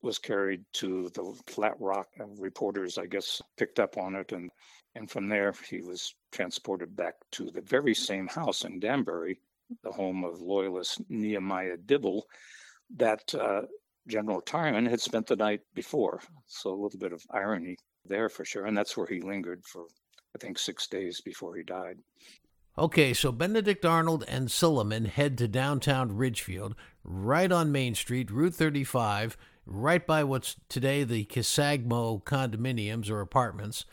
was 0.02 0.18
carried 0.18 0.64
to 0.74 1.10
the 1.14 1.34
flat 1.48 1.76
rock. 1.80 2.08
And 2.18 2.40
reporters, 2.40 2.98
I 2.98 3.06
guess, 3.06 3.42
picked 3.58 3.80
up 3.80 3.98
on 3.98 4.16
it. 4.16 4.32
And, 4.32 4.50
and 4.96 5.10
from 5.10 5.28
there, 5.28 5.54
he 5.70 5.82
was 5.82 6.14
transported 6.32 6.96
back 6.96 7.16
to 7.34 7.52
the 7.52 7.62
very 7.62 7.94
same 7.94 8.28
house 8.28 8.64
in 8.64 8.80
Danbury, 8.80 9.40
the 9.84 9.92
home 9.92 10.24
of 10.24 10.42
loyalist 10.42 11.02
Nehemiah 11.10 11.78
Dibble, 11.78 12.26
that 12.98 13.34
uh, 13.36 13.62
General 14.08 14.42
Tryon 14.42 14.86
had 14.86 15.02
spent 15.02 15.28
the 15.28 15.36
night 15.36 15.62
before. 15.76 16.22
So 16.48 16.72
a 16.72 16.82
little 16.82 17.00
bit 17.00 17.14
of 17.14 17.24
irony 17.32 17.78
there 18.06 18.30
for 18.30 18.46
sure. 18.46 18.66
And 18.66 18.78
that's 18.78 18.98
where 18.98 19.08
he 19.08 19.22
lingered 19.22 19.64
for, 19.66 19.86
I 20.36 20.40
think, 20.40 20.58
six 20.58 20.88
days 20.88 21.22
before 21.22 21.56
he 21.56 21.64
died. 21.64 21.98
Okay, 22.78 23.14
so 23.14 23.34
Benedict 23.34 23.84
Arnold 23.84 24.24
and 24.28 24.48
Silliman 24.48 25.06
head 25.06 25.38
to 25.40 25.50
downtown 25.50 26.16
Ridgefield, 26.16 26.76
right 27.04 27.52
on 27.52 27.74
Main 27.74 27.94
Street, 27.94 28.32
Route 28.32 28.56
35, 28.56 29.36
right 29.70 30.06
by 30.06 30.24
what's 30.24 30.56
today 30.68 31.04
the 31.04 31.26
Casagmo 31.26 32.24
condominiums 32.24 33.10
or 33.10 33.22
apartments, 33.22 33.86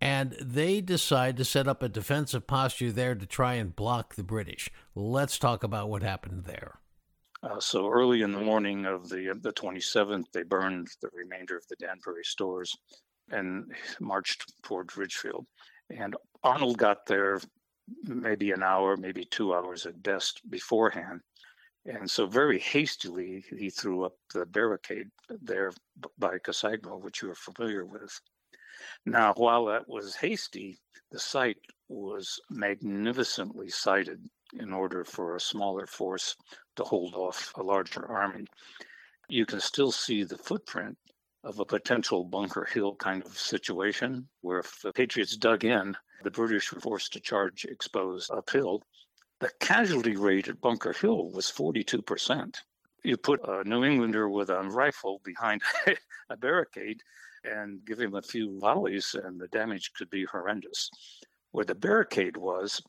and 0.00 0.36
they 0.40 0.80
decide 0.80 1.36
to 1.36 1.44
set 1.44 1.66
up 1.66 1.82
a 1.82 1.88
defensive 1.88 2.46
posture 2.46 2.92
there 2.92 3.14
to 3.14 3.26
try 3.26 3.54
and 3.54 3.74
block 3.74 4.14
the 4.14 4.22
British. 4.22 4.70
Let's 4.94 5.38
talk 5.38 5.64
about 5.64 5.90
what 5.90 6.02
happened 6.02 6.44
there. 6.44 6.78
Uh, 7.42 7.60
so 7.60 7.88
early 7.88 8.22
in 8.22 8.32
the 8.32 8.40
morning 8.40 8.84
of 8.84 9.08
the 9.08 9.38
the 9.40 9.52
27th, 9.52 10.24
they 10.32 10.42
burned 10.42 10.88
the 11.02 11.10
remainder 11.12 11.56
of 11.56 11.66
the 11.68 11.76
Danbury 11.76 12.24
stores 12.24 12.76
and 13.30 13.72
marched 14.00 14.52
towards 14.62 14.96
Ridgefield. 14.96 15.46
And 15.90 16.16
Arnold 16.42 16.78
got 16.78 17.06
there 17.06 17.40
maybe 18.04 18.50
an 18.52 18.62
hour, 18.62 18.96
maybe 18.96 19.24
two 19.24 19.54
hours 19.54 19.86
at 19.86 20.02
best 20.02 20.40
beforehand. 20.50 21.20
And 21.88 22.10
so, 22.10 22.26
very 22.26 22.58
hastily, 22.58 23.46
he 23.48 23.70
threw 23.70 24.04
up 24.04 24.12
the 24.34 24.44
barricade 24.44 25.10
there 25.30 25.72
by 26.18 26.38
Casagmo, 26.38 27.00
which 27.00 27.22
you 27.22 27.30
are 27.30 27.34
familiar 27.34 27.86
with. 27.86 28.20
Now, 29.06 29.32
while 29.32 29.64
that 29.66 29.88
was 29.88 30.14
hasty, 30.16 30.78
the 31.10 31.18
site 31.18 31.64
was 31.88 32.38
magnificently 32.50 33.70
sited 33.70 34.28
in 34.52 34.74
order 34.74 35.02
for 35.02 35.34
a 35.34 35.40
smaller 35.40 35.86
force 35.86 36.36
to 36.76 36.84
hold 36.84 37.14
off 37.14 37.54
a 37.56 37.62
larger 37.62 38.06
army. 38.06 38.44
You 39.30 39.46
can 39.46 39.60
still 39.60 39.90
see 39.90 40.24
the 40.24 40.36
footprint 40.36 40.98
of 41.42 41.58
a 41.58 41.64
potential 41.64 42.22
Bunker 42.22 42.66
Hill 42.66 42.96
kind 42.96 43.24
of 43.24 43.38
situation, 43.38 44.28
where 44.42 44.58
if 44.58 44.82
the 44.82 44.92
Patriots 44.92 45.38
dug 45.38 45.64
in, 45.64 45.96
the 46.22 46.30
British 46.30 46.70
were 46.70 46.80
forced 46.80 47.14
to 47.14 47.20
charge 47.20 47.64
exposed 47.64 48.30
uphill 48.30 48.82
the 49.40 49.50
casualty 49.60 50.16
rate 50.16 50.48
at 50.48 50.60
Bunker 50.60 50.92
Hill 50.92 51.30
was 51.30 51.46
42%. 51.46 52.56
You 53.04 53.16
put 53.16 53.40
a 53.46 53.62
New 53.64 53.84
Englander 53.84 54.28
with 54.28 54.50
a 54.50 54.62
rifle 54.62 55.20
behind 55.24 55.62
a 56.30 56.36
barricade 56.36 57.02
and 57.44 57.84
give 57.84 58.00
him 58.00 58.14
a 58.14 58.22
few 58.22 58.58
volleys, 58.58 59.14
and 59.14 59.40
the 59.40 59.48
damage 59.48 59.92
could 59.94 60.10
be 60.10 60.24
horrendous. 60.24 60.90
Where 61.52 61.64
the 61.64 61.74
barricade 61.74 62.36
was, 62.36 62.82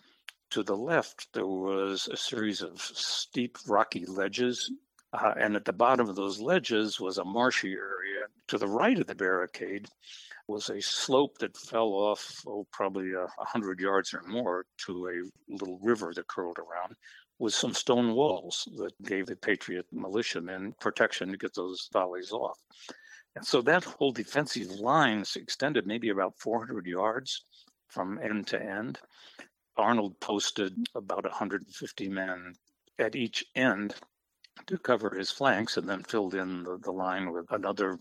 to 0.49 0.63
the 0.63 0.75
left, 0.75 1.27
there 1.33 1.45
was 1.45 2.07
a 2.07 2.17
series 2.17 2.61
of 2.61 2.81
steep, 2.81 3.57
rocky 3.67 4.05
ledges. 4.05 4.71
Uh, 5.13 5.33
and 5.39 5.55
at 5.55 5.65
the 5.65 5.73
bottom 5.73 6.09
of 6.09 6.15
those 6.15 6.39
ledges 6.39 6.99
was 6.99 7.19
a 7.19 7.25
marshy 7.25 7.73
area. 7.73 8.25
To 8.47 8.57
the 8.57 8.67
right 8.67 8.97
of 8.97 9.05
the 9.05 9.15
barricade 9.15 9.87
was 10.49 10.69
a 10.71 10.81
slope 10.81 11.37
that 11.37 11.55
fell 11.55 11.93
off, 11.93 12.41
oh, 12.47 12.65
probably 12.71 13.13
uh, 13.15 13.27
a 13.39 13.45
hundred 13.45 13.79
yards 13.79 14.15
or 14.15 14.23
more 14.23 14.65
to 14.85 15.07
a 15.07 15.53
little 15.53 15.77
river 15.83 16.11
that 16.15 16.27
curled 16.27 16.57
around 16.57 16.95
with 17.37 17.53
some 17.53 17.73
stone 17.73 18.13
walls 18.13 18.67
that 18.77 18.91
gave 19.03 19.27
the 19.27 19.35
Patriot 19.35 19.85
militiamen 19.91 20.73
protection 20.81 21.31
to 21.31 21.37
get 21.37 21.53
those 21.53 21.87
volleys 21.93 22.31
off. 22.31 22.57
And 23.35 23.45
so 23.45 23.61
that 23.61 23.83
whole 23.83 24.11
defensive 24.11 24.71
line 24.71 25.23
extended 25.35 25.85
maybe 25.85 26.09
about 26.09 26.39
400 26.39 26.87
yards 26.87 27.43
from 27.87 28.19
end 28.21 28.47
to 28.47 28.61
end. 28.61 28.97
Arnold 29.77 30.19
posted 30.19 30.73
about 30.95 31.25
150 31.25 32.09
men 32.09 32.55
at 32.97 33.15
each 33.15 33.45
end 33.55 33.93
to 34.65 34.79
cover 34.79 35.11
his 35.11 35.29
flanks 35.29 35.77
and 35.77 35.87
then 35.87 36.03
filled 36.03 36.33
in 36.33 36.63
the, 36.63 36.79
the 36.81 36.91
line 36.91 37.31
with 37.31 37.45
another 37.51 37.99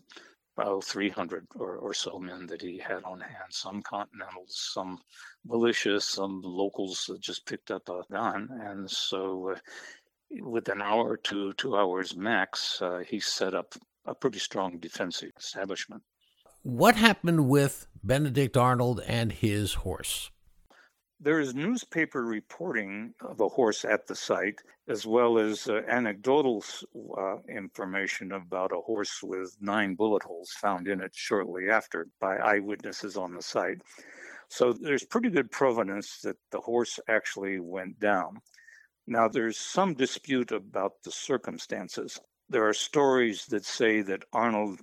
about 0.59 0.85
300 0.85 1.47
or, 1.55 1.77
or 1.77 1.95
so 1.95 2.19
men 2.19 2.47
that 2.47 2.61
he 2.61 2.79
had 2.79 3.05
on 3.05 3.21
hand, 3.21 3.51
some 3.51 3.83
Continentals, 3.83 4.71
some 4.75 4.99
militias, 5.47 6.03
some 6.03 6.43
locals 6.43 7.07
that 7.07 7.21
just 7.21 7.47
picked 7.47 7.71
up 7.71 7.89
a 7.89 8.03
gun. 8.11 8.49
And 8.63 8.91
so, 8.91 9.53
uh, 9.53 9.59
with 10.31 10.69
an 10.69 10.83
hour 10.83 11.17
to 11.17 11.53
two 11.55 11.77
hours 11.77 12.17
max, 12.17 12.83
uh, 12.83 13.03
he 13.09 13.21
set 13.21 13.55
up 13.55 13.75
a 14.05 14.15
pretty 14.15 14.39
strong 14.39 14.79
defensive 14.79 15.31
establishment. 15.39 16.03
What 16.63 16.97
happened 16.97 17.49
with 17.49 17.87
Benedict 18.03 18.57
Arnold 18.57 19.01
and 19.07 19.33
his 19.33 19.75
horse? 19.75 20.31
There 21.21 21.41
is 21.41 21.53
newspaper 21.53 22.23
reporting 22.23 23.13
of 23.21 23.41
a 23.41 23.49
horse 23.49 23.85
at 23.85 24.07
the 24.07 24.15
site, 24.15 24.63
as 24.87 25.05
well 25.05 25.37
as 25.37 25.69
uh, 25.69 25.83
anecdotal 25.89 26.65
uh, 27.17 27.39
information 27.49 28.31
about 28.31 28.71
a 28.71 28.81
horse 28.81 29.21
with 29.21 29.57
nine 29.61 29.97
bullet 29.97 30.23
holes 30.23 30.53
found 30.53 30.87
in 30.87 31.01
it 31.01 31.13
shortly 31.17 31.71
after 31.71 32.07
by 32.21 32.37
eyewitnesses 32.37 33.17
on 33.17 33.35
the 33.35 33.43
site. 33.43 33.83
So 34.49 34.73
there's 34.73 35.05
pretty 35.05 35.31
good 35.31 35.51
provenance 35.51 36.21
that 36.21 36.37
the 36.53 36.61
horse 36.61 37.01
actually 37.09 37.59
went 37.59 37.99
down. 37.99 38.41
Now, 39.09 39.27
there's 39.27 39.59
some 39.59 39.95
dispute 39.95 40.53
about 40.53 41.03
the 41.03 41.11
circumstances. 41.11 42.21
There 42.49 42.69
are 42.69 42.75
stories 42.75 43.47
that 43.47 43.65
say 43.65 44.03
that 44.03 44.25
Arnold 44.33 44.81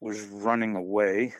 was 0.00 0.20
running 0.26 0.76
away 0.76 1.32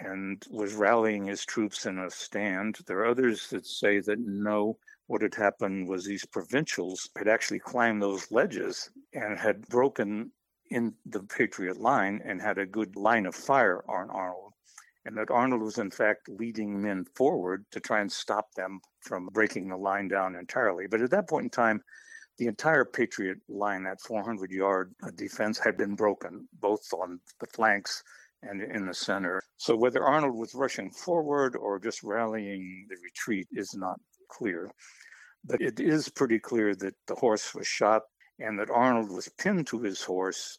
and 0.00 0.44
was 0.50 0.74
rallying 0.74 1.24
his 1.24 1.44
troops 1.44 1.86
in 1.86 1.98
a 1.98 2.10
stand. 2.10 2.78
There 2.86 2.98
are 3.00 3.06
others 3.06 3.48
that 3.50 3.66
say 3.66 4.00
that 4.00 4.18
no, 4.18 4.78
what 5.06 5.22
had 5.22 5.34
happened 5.34 5.88
was 5.88 6.04
these 6.04 6.26
provincials 6.26 7.08
had 7.16 7.28
actually 7.28 7.60
climbed 7.60 8.02
those 8.02 8.30
ledges 8.30 8.90
and 9.12 9.38
had 9.38 9.68
broken 9.68 10.30
in 10.70 10.94
the 11.06 11.22
Patriot 11.22 11.80
line 11.80 12.20
and 12.24 12.40
had 12.40 12.58
a 12.58 12.66
good 12.66 12.94
line 12.96 13.26
of 13.26 13.34
fire 13.34 13.82
on 13.88 14.10
Arnold. 14.10 14.52
And 15.04 15.16
that 15.16 15.30
Arnold 15.30 15.62
was, 15.62 15.78
in 15.78 15.90
fact, 15.90 16.28
leading 16.28 16.82
men 16.82 17.06
forward 17.14 17.64
to 17.70 17.80
try 17.80 18.00
and 18.00 18.12
stop 18.12 18.52
them 18.54 18.80
from 19.00 19.28
breaking 19.32 19.68
the 19.68 19.76
line 19.76 20.08
down 20.08 20.36
entirely. 20.36 20.86
But 20.86 21.00
at 21.00 21.10
that 21.10 21.28
point 21.28 21.44
in 21.44 21.50
time, 21.50 21.82
the 22.36 22.46
entire 22.46 22.84
Patriot 22.84 23.38
line, 23.48 23.84
that 23.84 24.00
400 24.02 24.50
yard 24.50 24.94
uh, 25.02 25.10
defense, 25.10 25.58
had 25.58 25.76
been 25.76 25.94
broken, 25.94 26.46
both 26.60 26.86
on 26.92 27.20
the 27.40 27.46
flanks 27.46 28.02
and 28.42 28.62
in 28.62 28.86
the 28.86 28.94
center. 28.94 29.42
So 29.56 29.76
whether 29.76 30.04
Arnold 30.04 30.36
was 30.36 30.54
rushing 30.54 30.90
forward 30.90 31.56
or 31.56 31.78
just 31.78 32.02
rallying 32.02 32.86
the 32.88 32.96
retreat 33.02 33.48
is 33.52 33.74
not 33.74 34.00
clear. 34.30 34.70
But 35.44 35.60
it 35.60 35.80
is 35.80 36.08
pretty 36.08 36.38
clear 36.38 36.74
that 36.76 36.94
the 37.06 37.14
horse 37.14 37.54
was 37.54 37.66
shot 37.66 38.02
and 38.38 38.58
that 38.58 38.70
Arnold 38.70 39.10
was 39.10 39.28
pinned 39.38 39.66
to 39.68 39.80
his 39.80 40.02
horse 40.02 40.58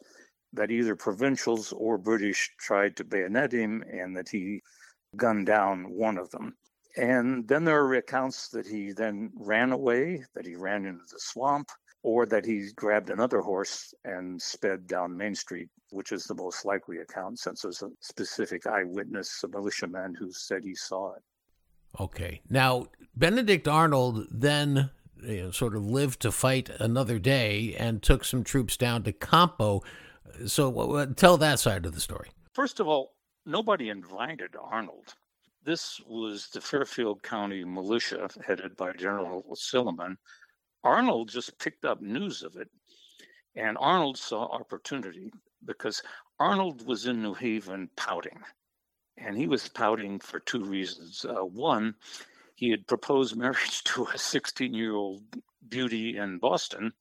that 0.53 0.71
either 0.71 0.95
provincials 0.95 1.71
or 1.74 1.98
British 1.98 2.50
tried 2.59 2.95
to 2.98 3.03
bayonet 3.03 3.51
him 3.51 3.83
and 3.91 4.15
that 4.17 4.29
he 4.29 4.62
gunned 5.15 5.45
down 5.45 5.83
one 5.91 6.17
of 6.17 6.29
them. 6.31 6.55
And 6.98 7.48
then 7.48 7.63
there 7.63 7.83
are 7.83 7.93
accounts 7.93 8.50
that 8.50 8.65
he 8.65 8.91
then 8.91 9.31
ran 9.36 9.71
away, 9.71 10.25
that 10.33 10.45
he 10.45 10.55
ran 10.55 10.86
into 10.86 11.03
the 11.12 11.19
swamp, 11.19 11.69
or 12.03 12.25
that 12.25 12.45
he 12.45 12.69
grabbed 12.75 13.09
another 13.09 13.41
horse 13.41 13.93
and 14.05 14.41
sped 14.41 14.87
down 14.87 15.17
Main 15.17 15.35
Street, 15.35 15.69
which 15.91 16.11
is 16.11 16.23
the 16.25 16.35
most 16.35 16.65
likely 16.65 16.97
account 16.97 17.39
since 17.39 17.61
there's 17.61 17.81
a 17.81 17.89
specific 17.99 18.65
eyewitness, 18.65 19.43
a 19.43 19.47
militiaman 19.47 20.15
who 20.15 20.31
said 20.31 20.63
he 20.63 20.75
saw 20.75 21.13
it. 21.13 21.21
Okay. 21.99 22.41
Now, 22.49 22.87
Benedict 23.15 23.67
Arnold 23.67 24.27
then 24.31 24.91
you 25.21 25.43
know, 25.43 25.51
sort 25.51 25.75
of 25.75 25.85
lived 25.85 26.21
to 26.21 26.31
fight 26.31 26.69
another 26.79 27.19
day 27.19 27.75
and 27.77 28.01
took 28.01 28.23
some 28.23 28.43
troops 28.43 28.77
down 28.77 29.03
to 29.03 29.11
Campo. 29.11 29.81
So 30.45 31.05
tell 31.15 31.37
that 31.37 31.59
side 31.59 31.85
of 31.85 31.93
the 31.93 31.99
story. 31.99 32.29
First 32.53 32.79
of 32.79 32.87
all, 32.87 33.15
nobody 33.45 33.89
invited 33.89 34.55
Arnold. 34.61 35.15
This 35.65 35.99
was 36.07 36.49
the 36.53 36.61
Fairfield 36.61 37.21
County 37.21 37.65
militia 37.65 38.29
headed 38.45 38.77
by 38.77 38.93
General 38.93 39.43
Silliman. 39.55 40.17
Arnold 40.83 41.29
just 41.29 41.59
picked 41.59 41.83
up 41.83 42.01
news 42.01 42.41
of 42.41 42.55
it, 42.55 42.69
and 43.55 43.77
Arnold 43.79 44.17
saw 44.17 44.45
opportunity 44.45 45.31
because 45.65 46.01
Arnold 46.39 46.88
was 46.88 47.05
in 47.05 47.21
New 47.21 47.33
Haven 47.33 47.89
pouting. 47.98 48.41
And 49.17 49.38
he 49.38 49.48
was 49.48 49.67
pouting 49.67 50.19
for 50.19 50.39
two 50.39 50.63
reasons. 50.63 51.25
Uh, 51.25 51.43
one, 51.43 51.95
he 52.55 52.69
had 52.69 52.88
proposed 52.88 53.36
marriage 53.38 53.83
to 53.86 54.05
a 54.05 54.17
16 54.17 54.74
year 54.74 54.95
old 54.95 55.24
beauty 55.67 56.17
in 56.17 56.39
Boston 56.39 56.93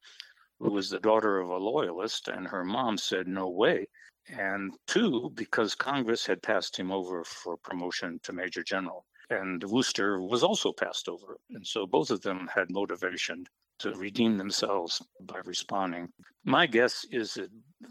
who 0.58 0.70
was 0.72 0.90
the 0.90 0.98
daughter 0.98 1.38
of 1.38 1.50
a 1.50 1.56
loyalist, 1.56 2.26
and 2.28 2.48
her 2.48 2.64
mom 2.64 2.98
said, 2.98 3.28
No 3.28 3.48
way. 3.48 3.86
And 4.28 4.74
two, 4.86 5.30
because 5.34 5.74
Congress 5.74 6.26
had 6.26 6.42
passed 6.42 6.76
him 6.76 6.90
over 6.90 7.22
for 7.24 7.56
promotion 7.56 8.18
to 8.24 8.32
Major 8.32 8.62
General. 8.64 9.06
And 9.30 9.62
Wooster 9.62 10.20
was 10.20 10.42
also 10.42 10.72
passed 10.72 11.08
over. 11.08 11.38
And 11.50 11.66
so 11.66 11.86
both 11.86 12.10
of 12.10 12.22
them 12.22 12.48
had 12.52 12.70
motivation 12.70 13.46
to 13.78 13.92
redeem 13.94 14.36
themselves 14.36 15.02
by 15.20 15.38
responding. 15.44 16.08
My 16.44 16.66
guess 16.66 17.06
is 17.10 17.34
that 17.34 17.50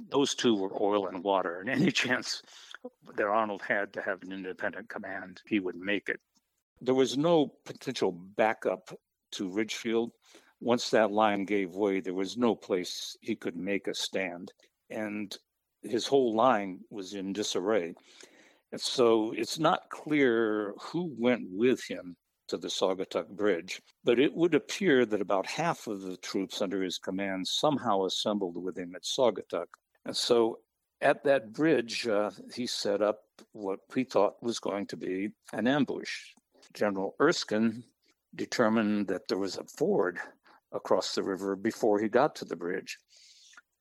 those 0.10 0.36
two 0.36 0.56
were 0.56 0.82
oil 0.82 1.08
and 1.08 1.24
water, 1.24 1.60
and 1.60 1.70
any 1.70 1.92
chance 2.04 2.42
that 3.16 3.26
Arnold 3.26 3.62
had 3.62 3.94
to 3.94 4.02
have 4.02 4.22
an 4.24 4.32
independent 4.32 4.90
command, 4.90 5.42
he 5.46 5.60
would 5.60 5.76
make 5.76 6.10
it. 6.10 6.20
There 6.82 6.96
was 6.96 7.18
no 7.18 7.54
potential 7.66 8.12
backup 8.12 8.94
to 9.34 9.50
Ridgefield. 9.50 10.12
Once 10.60 10.90
that 10.90 11.12
line 11.12 11.46
gave 11.46 11.76
way, 11.76 12.00
there 12.00 12.14
was 12.14 12.38
no 12.38 12.56
place 12.56 13.18
he 13.22 13.36
could 13.36 13.56
make 13.56 13.88
a 13.88 13.94
stand. 13.94 14.52
And 14.90 15.36
his 15.84 16.08
whole 16.08 16.36
line 16.36 16.80
was 16.90 17.14
in 17.14 17.34
disarray. 17.34 17.94
And 18.72 18.82
so 18.82 19.34
it's 19.36 19.60
not 19.60 19.90
clear 19.90 20.74
who 20.80 21.14
went 21.18 21.48
with 21.50 21.84
him 21.88 22.16
to 22.48 22.58
the 22.58 22.68
Saugatuck 22.68 23.30
Bridge, 23.30 23.82
but 24.04 24.20
it 24.20 24.34
would 24.34 24.56
appear 24.56 25.06
that 25.06 25.22
about 25.22 25.46
half 25.46 25.88
of 25.88 26.02
the 26.02 26.18
troops 26.18 26.62
under 26.62 26.82
his 26.82 26.98
command 26.98 27.48
somehow 27.48 28.06
assembled 28.06 28.62
with 28.62 28.78
him 28.78 28.94
at 28.96 29.04
Saugatuck. 29.04 29.68
And 30.06 30.16
so 30.16 30.60
at 31.02 31.24
that 31.26 31.54
bridge, 31.54 32.08
uh, 32.08 32.32
he 32.54 32.66
set 32.66 33.02
up 33.02 33.20
what 33.52 33.80
he 33.94 34.04
thought 34.04 34.42
was 34.42 34.60
going 34.60 34.88
to 34.88 34.98
be 34.98 35.30
an 35.54 35.68
ambush. 35.68 36.34
General 36.74 37.16
Erskine 37.22 37.84
determined 38.36 39.08
that 39.08 39.28
there 39.28 39.38
was 39.38 39.58
a 39.58 39.64
ford 39.64 40.20
across 40.72 41.16
the 41.16 41.24
river 41.24 41.56
before 41.56 42.00
he 42.00 42.10
got 42.10 42.36
to 42.36 42.46
the 42.46 42.56
bridge. 42.56 42.98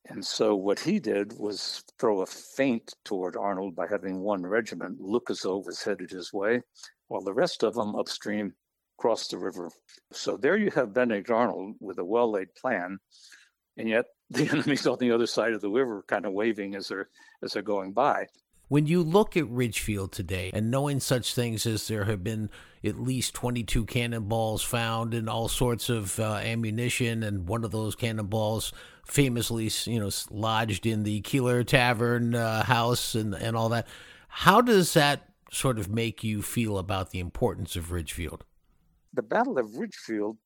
And 0.09 0.25
so 0.25 0.55
what 0.55 0.79
he 0.79 0.99
did 0.99 1.33
was 1.37 1.83
throw 1.99 2.21
a 2.21 2.25
feint 2.25 2.93
toward 3.03 3.35
Arnold 3.35 3.75
by 3.75 3.87
having 3.87 4.21
one 4.21 4.45
regiment 4.45 5.01
look 5.01 5.29
as 5.29 5.41
though 5.41 5.59
it 5.59 5.65
was 5.65 5.83
headed 5.83 6.11
his 6.11 6.31
way, 6.31 6.61
while 7.07 7.21
the 7.21 7.33
rest 7.33 7.63
of 7.63 7.75
them 7.75 7.95
upstream 7.95 8.53
crossed 8.97 9.31
the 9.31 9.37
river. 9.37 9.69
So 10.11 10.37
there 10.37 10.57
you 10.57 10.71
have 10.71 10.93
Benedict 10.93 11.29
Arnold 11.29 11.75
with 11.79 11.99
a 11.99 12.05
well 12.05 12.31
laid 12.31 12.53
plan, 12.55 12.99
and 13.77 13.87
yet 13.87 14.05
the 14.29 14.49
enemy's 14.49 14.87
on 14.87 14.97
the 14.99 15.11
other 15.11 15.27
side 15.27 15.53
of 15.53 15.61
the 15.61 15.69
river 15.69 16.03
kind 16.07 16.25
of 16.25 16.33
waving 16.33 16.75
as 16.75 16.89
they're 16.89 17.09
as 17.43 17.53
they're 17.53 17.61
going 17.61 17.93
by. 17.93 18.27
When 18.69 18.85
you 18.85 19.01
look 19.01 19.37
at 19.37 19.47
Ridgefield 19.47 20.11
today 20.11 20.51
and 20.53 20.69
knowing 20.69 20.99
such 20.99 21.33
things 21.33 21.65
as 21.65 21.87
there 21.87 22.03
have 22.03 22.21
been 22.21 22.49
at 22.83 22.99
least 22.99 23.33
22 23.33 23.85
cannonballs 23.85 24.61
found 24.61 25.13
and 25.13 25.29
all 25.29 25.47
sorts 25.47 25.87
of 25.87 26.19
uh, 26.19 26.33
ammunition, 26.43 27.23
and 27.23 27.47
one 27.47 27.63
of 27.63 27.71
those 27.71 27.95
cannonballs 27.95 28.73
famously, 29.05 29.71
you 29.85 30.01
know, 30.01 30.09
lodged 30.29 30.85
in 30.85 31.03
the 31.03 31.21
Keeler 31.21 31.63
Tavern 31.63 32.35
uh, 32.35 32.63
house 32.63 33.15
and, 33.15 33.33
and 33.33 33.55
all 33.55 33.69
that, 33.69 33.87
how 34.27 34.59
does 34.59 34.93
that 34.95 35.29
sort 35.51 35.79
of 35.79 35.89
make 35.89 36.23
you 36.23 36.41
feel 36.41 36.77
about 36.77 37.11
the 37.11 37.19
importance 37.19 37.75
of 37.75 37.91
Ridgefield? 37.91 38.45
The 39.13 39.23
Battle 39.23 39.57
of 39.57 39.77
Ridgefield 39.77 40.37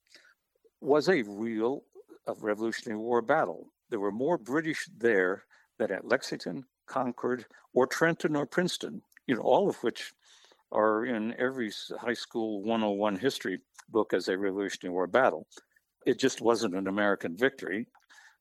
was 0.79 1.09
a 1.09 1.23
real 1.23 1.83
a 2.27 2.33
Revolutionary 2.33 2.99
War 2.99 3.21
battle. 3.21 3.71
There 3.89 3.99
were 3.99 4.11
more 4.11 4.37
British 4.37 4.87
there 4.95 5.43
than 5.77 5.91
at 5.91 6.07
Lexington, 6.07 6.65
Concord, 6.85 7.45
or 7.73 7.87
Trenton 7.87 8.35
or 8.35 8.45
Princeton, 8.45 9.01
you 9.27 9.35
know, 9.35 9.41
all 9.41 9.69
of 9.69 9.77
which 9.77 10.13
are 10.71 11.05
in 11.05 11.33
every 11.37 11.71
high 11.99 12.13
school 12.13 12.61
101 12.63 13.17
history 13.17 13.59
book 13.89 14.13
as 14.13 14.27
a 14.27 14.37
Revolutionary 14.37 14.93
War 14.93 15.07
battle. 15.07 15.47
It 16.05 16.19
just 16.19 16.41
wasn't 16.41 16.75
an 16.75 16.87
American 16.87 17.35
victory. 17.35 17.87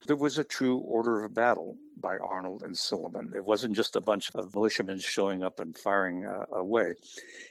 There 0.06 0.16
was 0.16 0.38
a 0.38 0.44
true 0.44 0.78
order 0.78 1.24
of 1.24 1.34
battle 1.34 1.76
by 1.96 2.16
Arnold 2.16 2.62
and 2.62 2.74
Silliman. 2.74 3.34
It 3.34 3.44
wasn't 3.44 3.76
just 3.76 3.96
a 3.96 4.00
bunch 4.00 4.30
of 4.34 4.54
militiamen 4.54 4.98
showing 4.98 5.42
up 5.42 5.60
and 5.60 5.76
firing 5.76 6.26
uh, 6.26 6.46
away. 6.52 6.94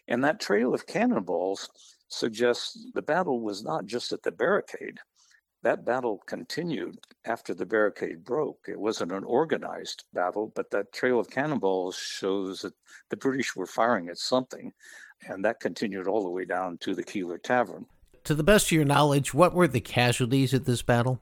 And 0.07 0.23
that 0.23 0.39
trail 0.39 0.73
of 0.73 0.87
cannonballs 0.87 1.69
suggests 2.07 2.87
the 2.93 3.01
battle 3.01 3.41
was 3.41 3.63
not 3.63 3.85
just 3.85 4.11
at 4.11 4.23
the 4.23 4.31
barricade, 4.31 4.97
that 5.61 5.85
battle 5.85 6.21
continued 6.25 6.97
after 7.25 7.53
the 7.53 7.65
barricade 7.65 8.23
broke. 8.23 8.65
It 8.67 8.79
wasn't 8.79 9.11
an 9.11 9.25
organized 9.25 10.05
battle, 10.13 10.51
but 10.55 10.71
that 10.71 10.93
trail 10.93 11.19
of 11.19 11.29
cannonballs 11.29 11.97
shows 11.97 12.61
that 12.61 12.73
the 13.09 13.17
British 13.17 13.55
were 13.55 13.65
firing 13.65 14.07
at 14.07 14.17
something, 14.17 14.71
and 15.27 15.43
that 15.43 15.59
continued 15.59 16.07
all 16.07 16.23
the 16.23 16.29
way 16.29 16.45
down 16.45 16.77
to 16.79 16.95
the 16.95 17.03
Keeler 17.03 17.37
Tavern. 17.37 17.85
To 18.23 18.35
the 18.35 18.43
best 18.43 18.67
of 18.67 18.71
your 18.71 18.85
knowledge, 18.85 19.33
what 19.33 19.53
were 19.53 19.67
the 19.67 19.81
casualties 19.81 20.53
at 20.53 20.65
this 20.65 20.81
battle? 20.81 21.19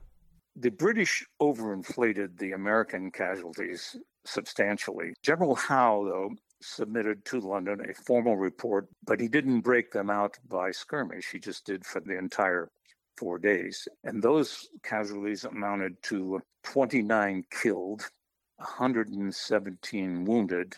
The 0.60 0.70
British 0.70 1.24
overinflated 1.40 2.36
the 2.36 2.50
American 2.50 3.12
casualties 3.12 3.94
substantially. 4.24 5.12
General 5.22 5.54
Howe, 5.54 6.04
though, 6.04 6.30
submitted 6.60 7.24
to 7.26 7.38
London 7.38 7.80
a 7.88 7.94
formal 7.94 8.36
report, 8.36 8.88
but 9.04 9.20
he 9.20 9.28
didn't 9.28 9.60
break 9.60 9.92
them 9.92 10.10
out 10.10 10.36
by 10.48 10.72
skirmish. 10.72 11.30
He 11.30 11.38
just 11.38 11.64
did 11.64 11.86
for 11.86 12.00
the 12.00 12.18
entire 12.18 12.72
four 13.16 13.38
days. 13.38 13.86
And 14.02 14.20
those 14.20 14.68
casualties 14.82 15.44
amounted 15.44 16.02
to 16.04 16.40
29 16.64 17.44
killed, 17.52 18.10
117 18.56 20.24
wounded, 20.24 20.74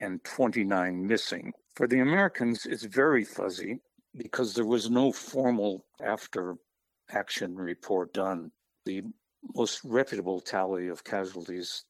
and 0.00 0.24
29 0.24 1.06
missing. 1.06 1.52
For 1.76 1.86
the 1.86 2.00
Americans, 2.00 2.66
it's 2.66 2.82
very 2.82 3.22
fuzzy 3.22 3.78
because 4.16 4.54
there 4.54 4.66
was 4.66 4.90
no 4.90 5.12
formal 5.12 5.84
after 6.02 6.56
action 7.12 7.54
report 7.54 8.12
done. 8.12 8.50
The 8.86 9.04
most 9.54 9.80
reputable 9.84 10.40
tally 10.40 10.88
of 10.88 11.04
casualties, 11.04 11.84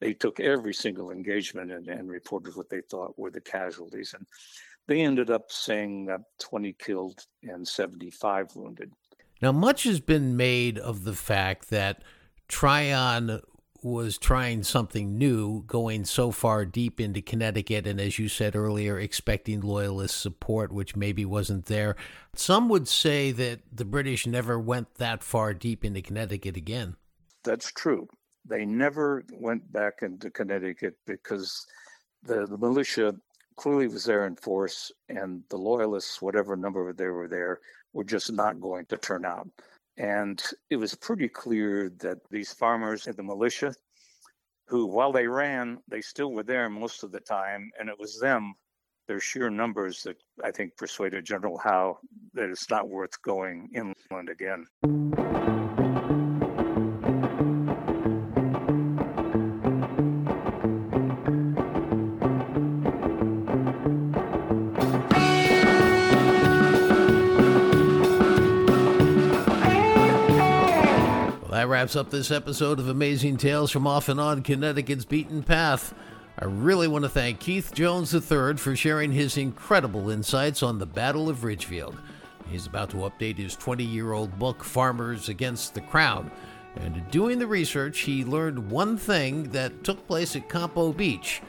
they 0.00 0.12
took 0.12 0.40
every 0.40 0.74
single 0.74 1.10
engagement 1.10 1.70
and, 1.70 1.88
and 1.88 2.10
reported 2.10 2.56
what 2.56 2.68
they 2.68 2.80
thought 2.90 3.18
were 3.18 3.30
the 3.30 3.40
casualties. 3.40 4.14
And 4.16 4.26
they 4.88 5.00
ended 5.00 5.30
up 5.30 5.50
saying 5.50 6.08
uh, 6.10 6.18
20 6.40 6.74
killed 6.78 7.24
and 7.42 7.66
75 7.66 8.54
wounded. 8.56 8.90
Now, 9.40 9.52
much 9.52 9.84
has 9.84 10.00
been 10.00 10.36
made 10.36 10.78
of 10.78 11.04
the 11.04 11.14
fact 11.14 11.70
that 11.70 12.02
Tryon 12.48 13.40
was 13.82 14.18
trying 14.18 14.62
something 14.62 15.18
new, 15.18 15.62
going 15.66 16.04
so 16.04 16.30
far 16.30 16.64
deep 16.64 17.00
into 17.00 17.20
Connecticut, 17.20 17.86
and 17.86 18.00
as 18.00 18.18
you 18.18 18.28
said 18.28 18.54
earlier, 18.54 18.98
expecting 18.98 19.60
loyalist 19.60 20.20
support, 20.20 20.72
which 20.72 20.96
maybe 20.96 21.24
wasn't 21.24 21.66
there. 21.66 21.96
Some 22.34 22.68
would 22.68 22.88
say 22.88 23.32
that 23.32 23.60
the 23.72 23.84
British 23.84 24.26
never 24.26 24.58
went 24.58 24.94
that 24.96 25.22
far 25.22 25.54
deep 25.54 25.84
into 25.84 26.02
Connecticut 26.02 26.56
again. 26.56 26.96
That's 27.44 27.72
true. 27.72 28.08
They 28.44 28.64
never 28.64 29.24
went 29.32 29.72
back 29.72 30.02
into 30.02 30.30
Connecticut 30.30 30.96
because 31.06 31.66
the, 32.22 32.46
the 32.46 32.58
militia 32.58 33.14
clearly 33.56 33.88
was 33.88 34.04
there 34.04 34.26
in 34.26 34.36
force, 34.36 34.90
and 35.08 35.42
the 35.50 35.56
loyalists, 35.56 36.22
whatever 36.22 36.56
number 36.56 36.92
they 36.92 37.06
were 37.06 37.28
there, 37.28 37.60
were 37.92 38.04
just 38.04 38.32
not 38.32 38.60
going 38.60 38.86
to 38.86 38.96
turn 38.96 39.24
out. 39.24 39.48
And 39.96 40.42
it 40.70 40.76
was 40.76 40.94
pretty 40.94 41.28
clear 41.28 41.90
that 42.00 42.18
these 42.30 42.52
farmers 42.52 43.06
and 43.06 43.16
the 43.16 43.22
militia, 43.22 43.74
who, 44.66 44.86
while 44.86 45.12
they 45.12 45.26
ran, 45.26 45.78
they 45.88 46.00
still 46.00 46.32
were 46.32 46.42
there 46.42 46.70
most 46.70 47.02
of 47.02 47.12
the 47.12 47.20
time. 47.20 47.70
And 47.78 47.88
it 47.88 47.98
was 47.98 48.18
them, 48.18 48.54
their 49.06 49.20
sheer 49.20 49.50
numbers, 49.50 50.02
that 50.04 50.16
I 50.42 50.50
think 50.50 50.76
persuaded 50.76 51.24
General 51.24 51.58
Howe 51.58 51.98
that 52.34 52.48
it's 52.48 52.70
not 52.70 52.88
worth 52.88 53.20
going 53.22 53.68
inland 53.74 54.30
again. 54.30 54.66
Wraps 71.82 71.96
up 71.96 72.10
this 72.10 72.30
episode 72.30 72.78
of 72.78 72.86
Amazing 72.86 73.36
Tales 73.38 73.72
from 73.72 73.88
Off 73.88 74.08
and 74.08 74.20
On 74.20 74.40
Connecticut's 74.40 75.04
Beaten 75.04 75.42
Path. 75.42 75.92
I 76.38 76.44
really 76.44 76.86
want 76.86 77.02
to 77.04 77.08
thank 77.08 77.40
Keith 77.40 77.74
Jones 77.74 78.14
III 78.14 78.56
for 78.56 78.76
sharing 78.76 79.10
his 79.10 79.36
incredible 79.36 80.08
insights 80.08 80.62
on 80.62 80.78
the 80.78 80.86
Battle 80.86 81.28
of 81.28 81.42
Ridgefield. 81.42 82.00
He's 82.48 82.68
about 82.68 82.90
to 82.90 82.98
update 82.98 83.36
his 83.36 83.56
20 83.56 83.82
year 83.82 84.12
old 84.12 84.38
book, 84.38 84.62
Farmers 84.62 85.28
Against 85.28 85.74
the 85.74 85.80
Crown. 85.80 86.30
And 86.76 86.98
in 86.98 87.04
doing 87.10 87.40
the 87.40 87.48
research, 87.48 87.98
he 88.02 88.24
learned 88.24 88.70
one 88.70 88.96
thing 88.96 89.50
that 89.50 89.82
took 89.82 90.06
place 90.06 90.36
at 90.36 90.48
Campo 90.48 90.92
Beach. 90.92 91.42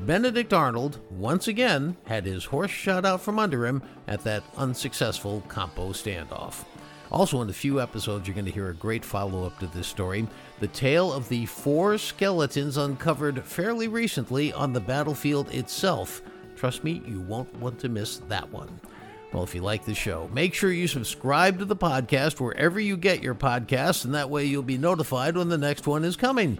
Benedict 0.00 0.52
Arnold, 0.52 1.00
once 1.08 1.48
again, 1.48 1.96
had 2.04 2.26
his 2.26 2.44
horse 2.44 2.70
shot 2.70 3.06
out 3.06 3.22
from 3.22 3.38
under 3.38 3.64
him 3.64 3.82
at 4.06 4.22
that 4.24 4.42
unsuccessful 4.58 5.42
Campo 5.48 5.92
standoff. 5.92 6.66
Also, 7.10 7.40
in 7.40 7.48
a 7.48 7.54
few 7.54 7.80
episodes, 7.80 8.26
you're 8.26 8.34
going 8.34 8.44
to 8.44 8.52
hear 8.52 8.68
a 8.68 8.74
great 8.74 9.04
follow 9.04 9.44
up 9.44 9.58
to 9.58 9.66
this 9.68 9.86
story 9.86 10.26
the 10.60 10.68
tale 10.68 11.12
of 11.12 11.28
the 11.28 11.46
four 11.46 11.96
skeletons 11.96 12.76
uncovered 12.76 13.44
fairly 13.44 13.88
recently 13.88 14.52
on 14.52 14.72
the 14.72 14.80
battlefield 14.80 15.52
itself. 15.54 16.20
Trust 16.56 16.82
me, 16.82 17.02
you 17.06 17.20
won't 17.20 17.54
want 17.56 17.78
to 17.78 17.88
miss 17.88 18.18
that 18.28 18.50
one. 18.50 18.68
Well, 19.32 19.44
if 19.44 19.54
you 19.54 19.60
like 19.60 19.84
the 19.84 19.94
show, 19.94 20.28
make 20.32 20.54
sure 20.54 20.72
you 20.72 20.88
subscribe 20.88 21.58
to 21.58 21.64
the 21.64 21.76
podcast 21.76 22.40
wherever 22.40 22.80
you 22.80 22.96
get 22.96 23.22
your 23.22 23.34
podcasts, 23.34 24.04
and 24.04 24.14
that 24.14 24.30
way 24.30 24.46
you'll 24.46 24.62
be 24.62 24.78
notified 24.78 25.36
when 25.36 25.48
the 25.48 25.58
next 25.58 25.86
one 25.86 26.04
is 26.04 26.16
coming. 26.16 26.58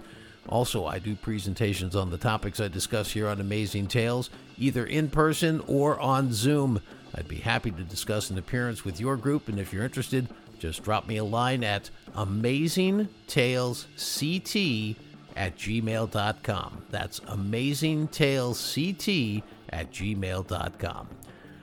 Also, 0.49 0.87
I 0.87 0.99
do 0.99 1.15
presentations 1.15 1.97
on 1.97 2.11
the 2.11 2.19
topics 2.19 2.61
I 2.61 2.69
discuss 2.69 3.11
here 3.11 3.29
on 3.29 3.41
Amazing 3.41 3.89
Tales, 3.89 4.31
either 4.59 4.87
in 4.87 5.09
person 5.11 5.63
or 5.67 5.99
on 5.99 6.33
Zoom. 6.33 6.81
I'd 7.19 7.27
be 7.27 7.39
happy 7.39 7.73
to 7.73 7.83
discuss 7.83 8.31
an 8.31 8.39
appearance 8.39 8.85
with 8.85 9.01
your 9.01 9.17
group, 9.17 9.49
and 9.49 9.59
if 9.59 9.73
you're 9.73 9.83
interested, 9.83 10.29
just 10.61 10.85
drop 10.85 11.09
me 11.09 11.17
a 11.17 11.25
line 11.25 11.65
at 11.65 11.91
amazingtalesct 12.15 14.97
at 15.35 15.57
gmail.com. 15.57 16.83
That's 16.91 17.19
amazingtalesct 17.21 19.43
at 19.71 19.91
gmail.com. 19.91 21.09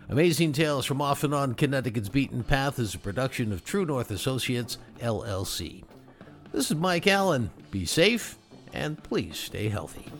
Amazing 0.10 0.52
Tales 0.52 0.86
from 0.86 1.02
Off 1.02 1.24
and 1.24 1.34
On 1.34 1.56
Connecticut's 1.56 2.10
Beaten 2.10 2.44
Path 2.44 2.78
is 2.78 2.94
a 2.94 3.00
production 3.00 3.54
of 3.54 3.64
True 3.64 3.86
North 3.86 4.12
Associates, 4.12 4.78
LLC. 5.00 5.86
This 6.52 6.70
is 6.70 6.76
Mike 6.76 7.08
Allen. 7.08 7.52
Be 7.72 7.86
safe 7.86 8.38
and 8.74 9.02
please 9.02 9.38
stay 9.38 9.70
healthy. 9.70 10.12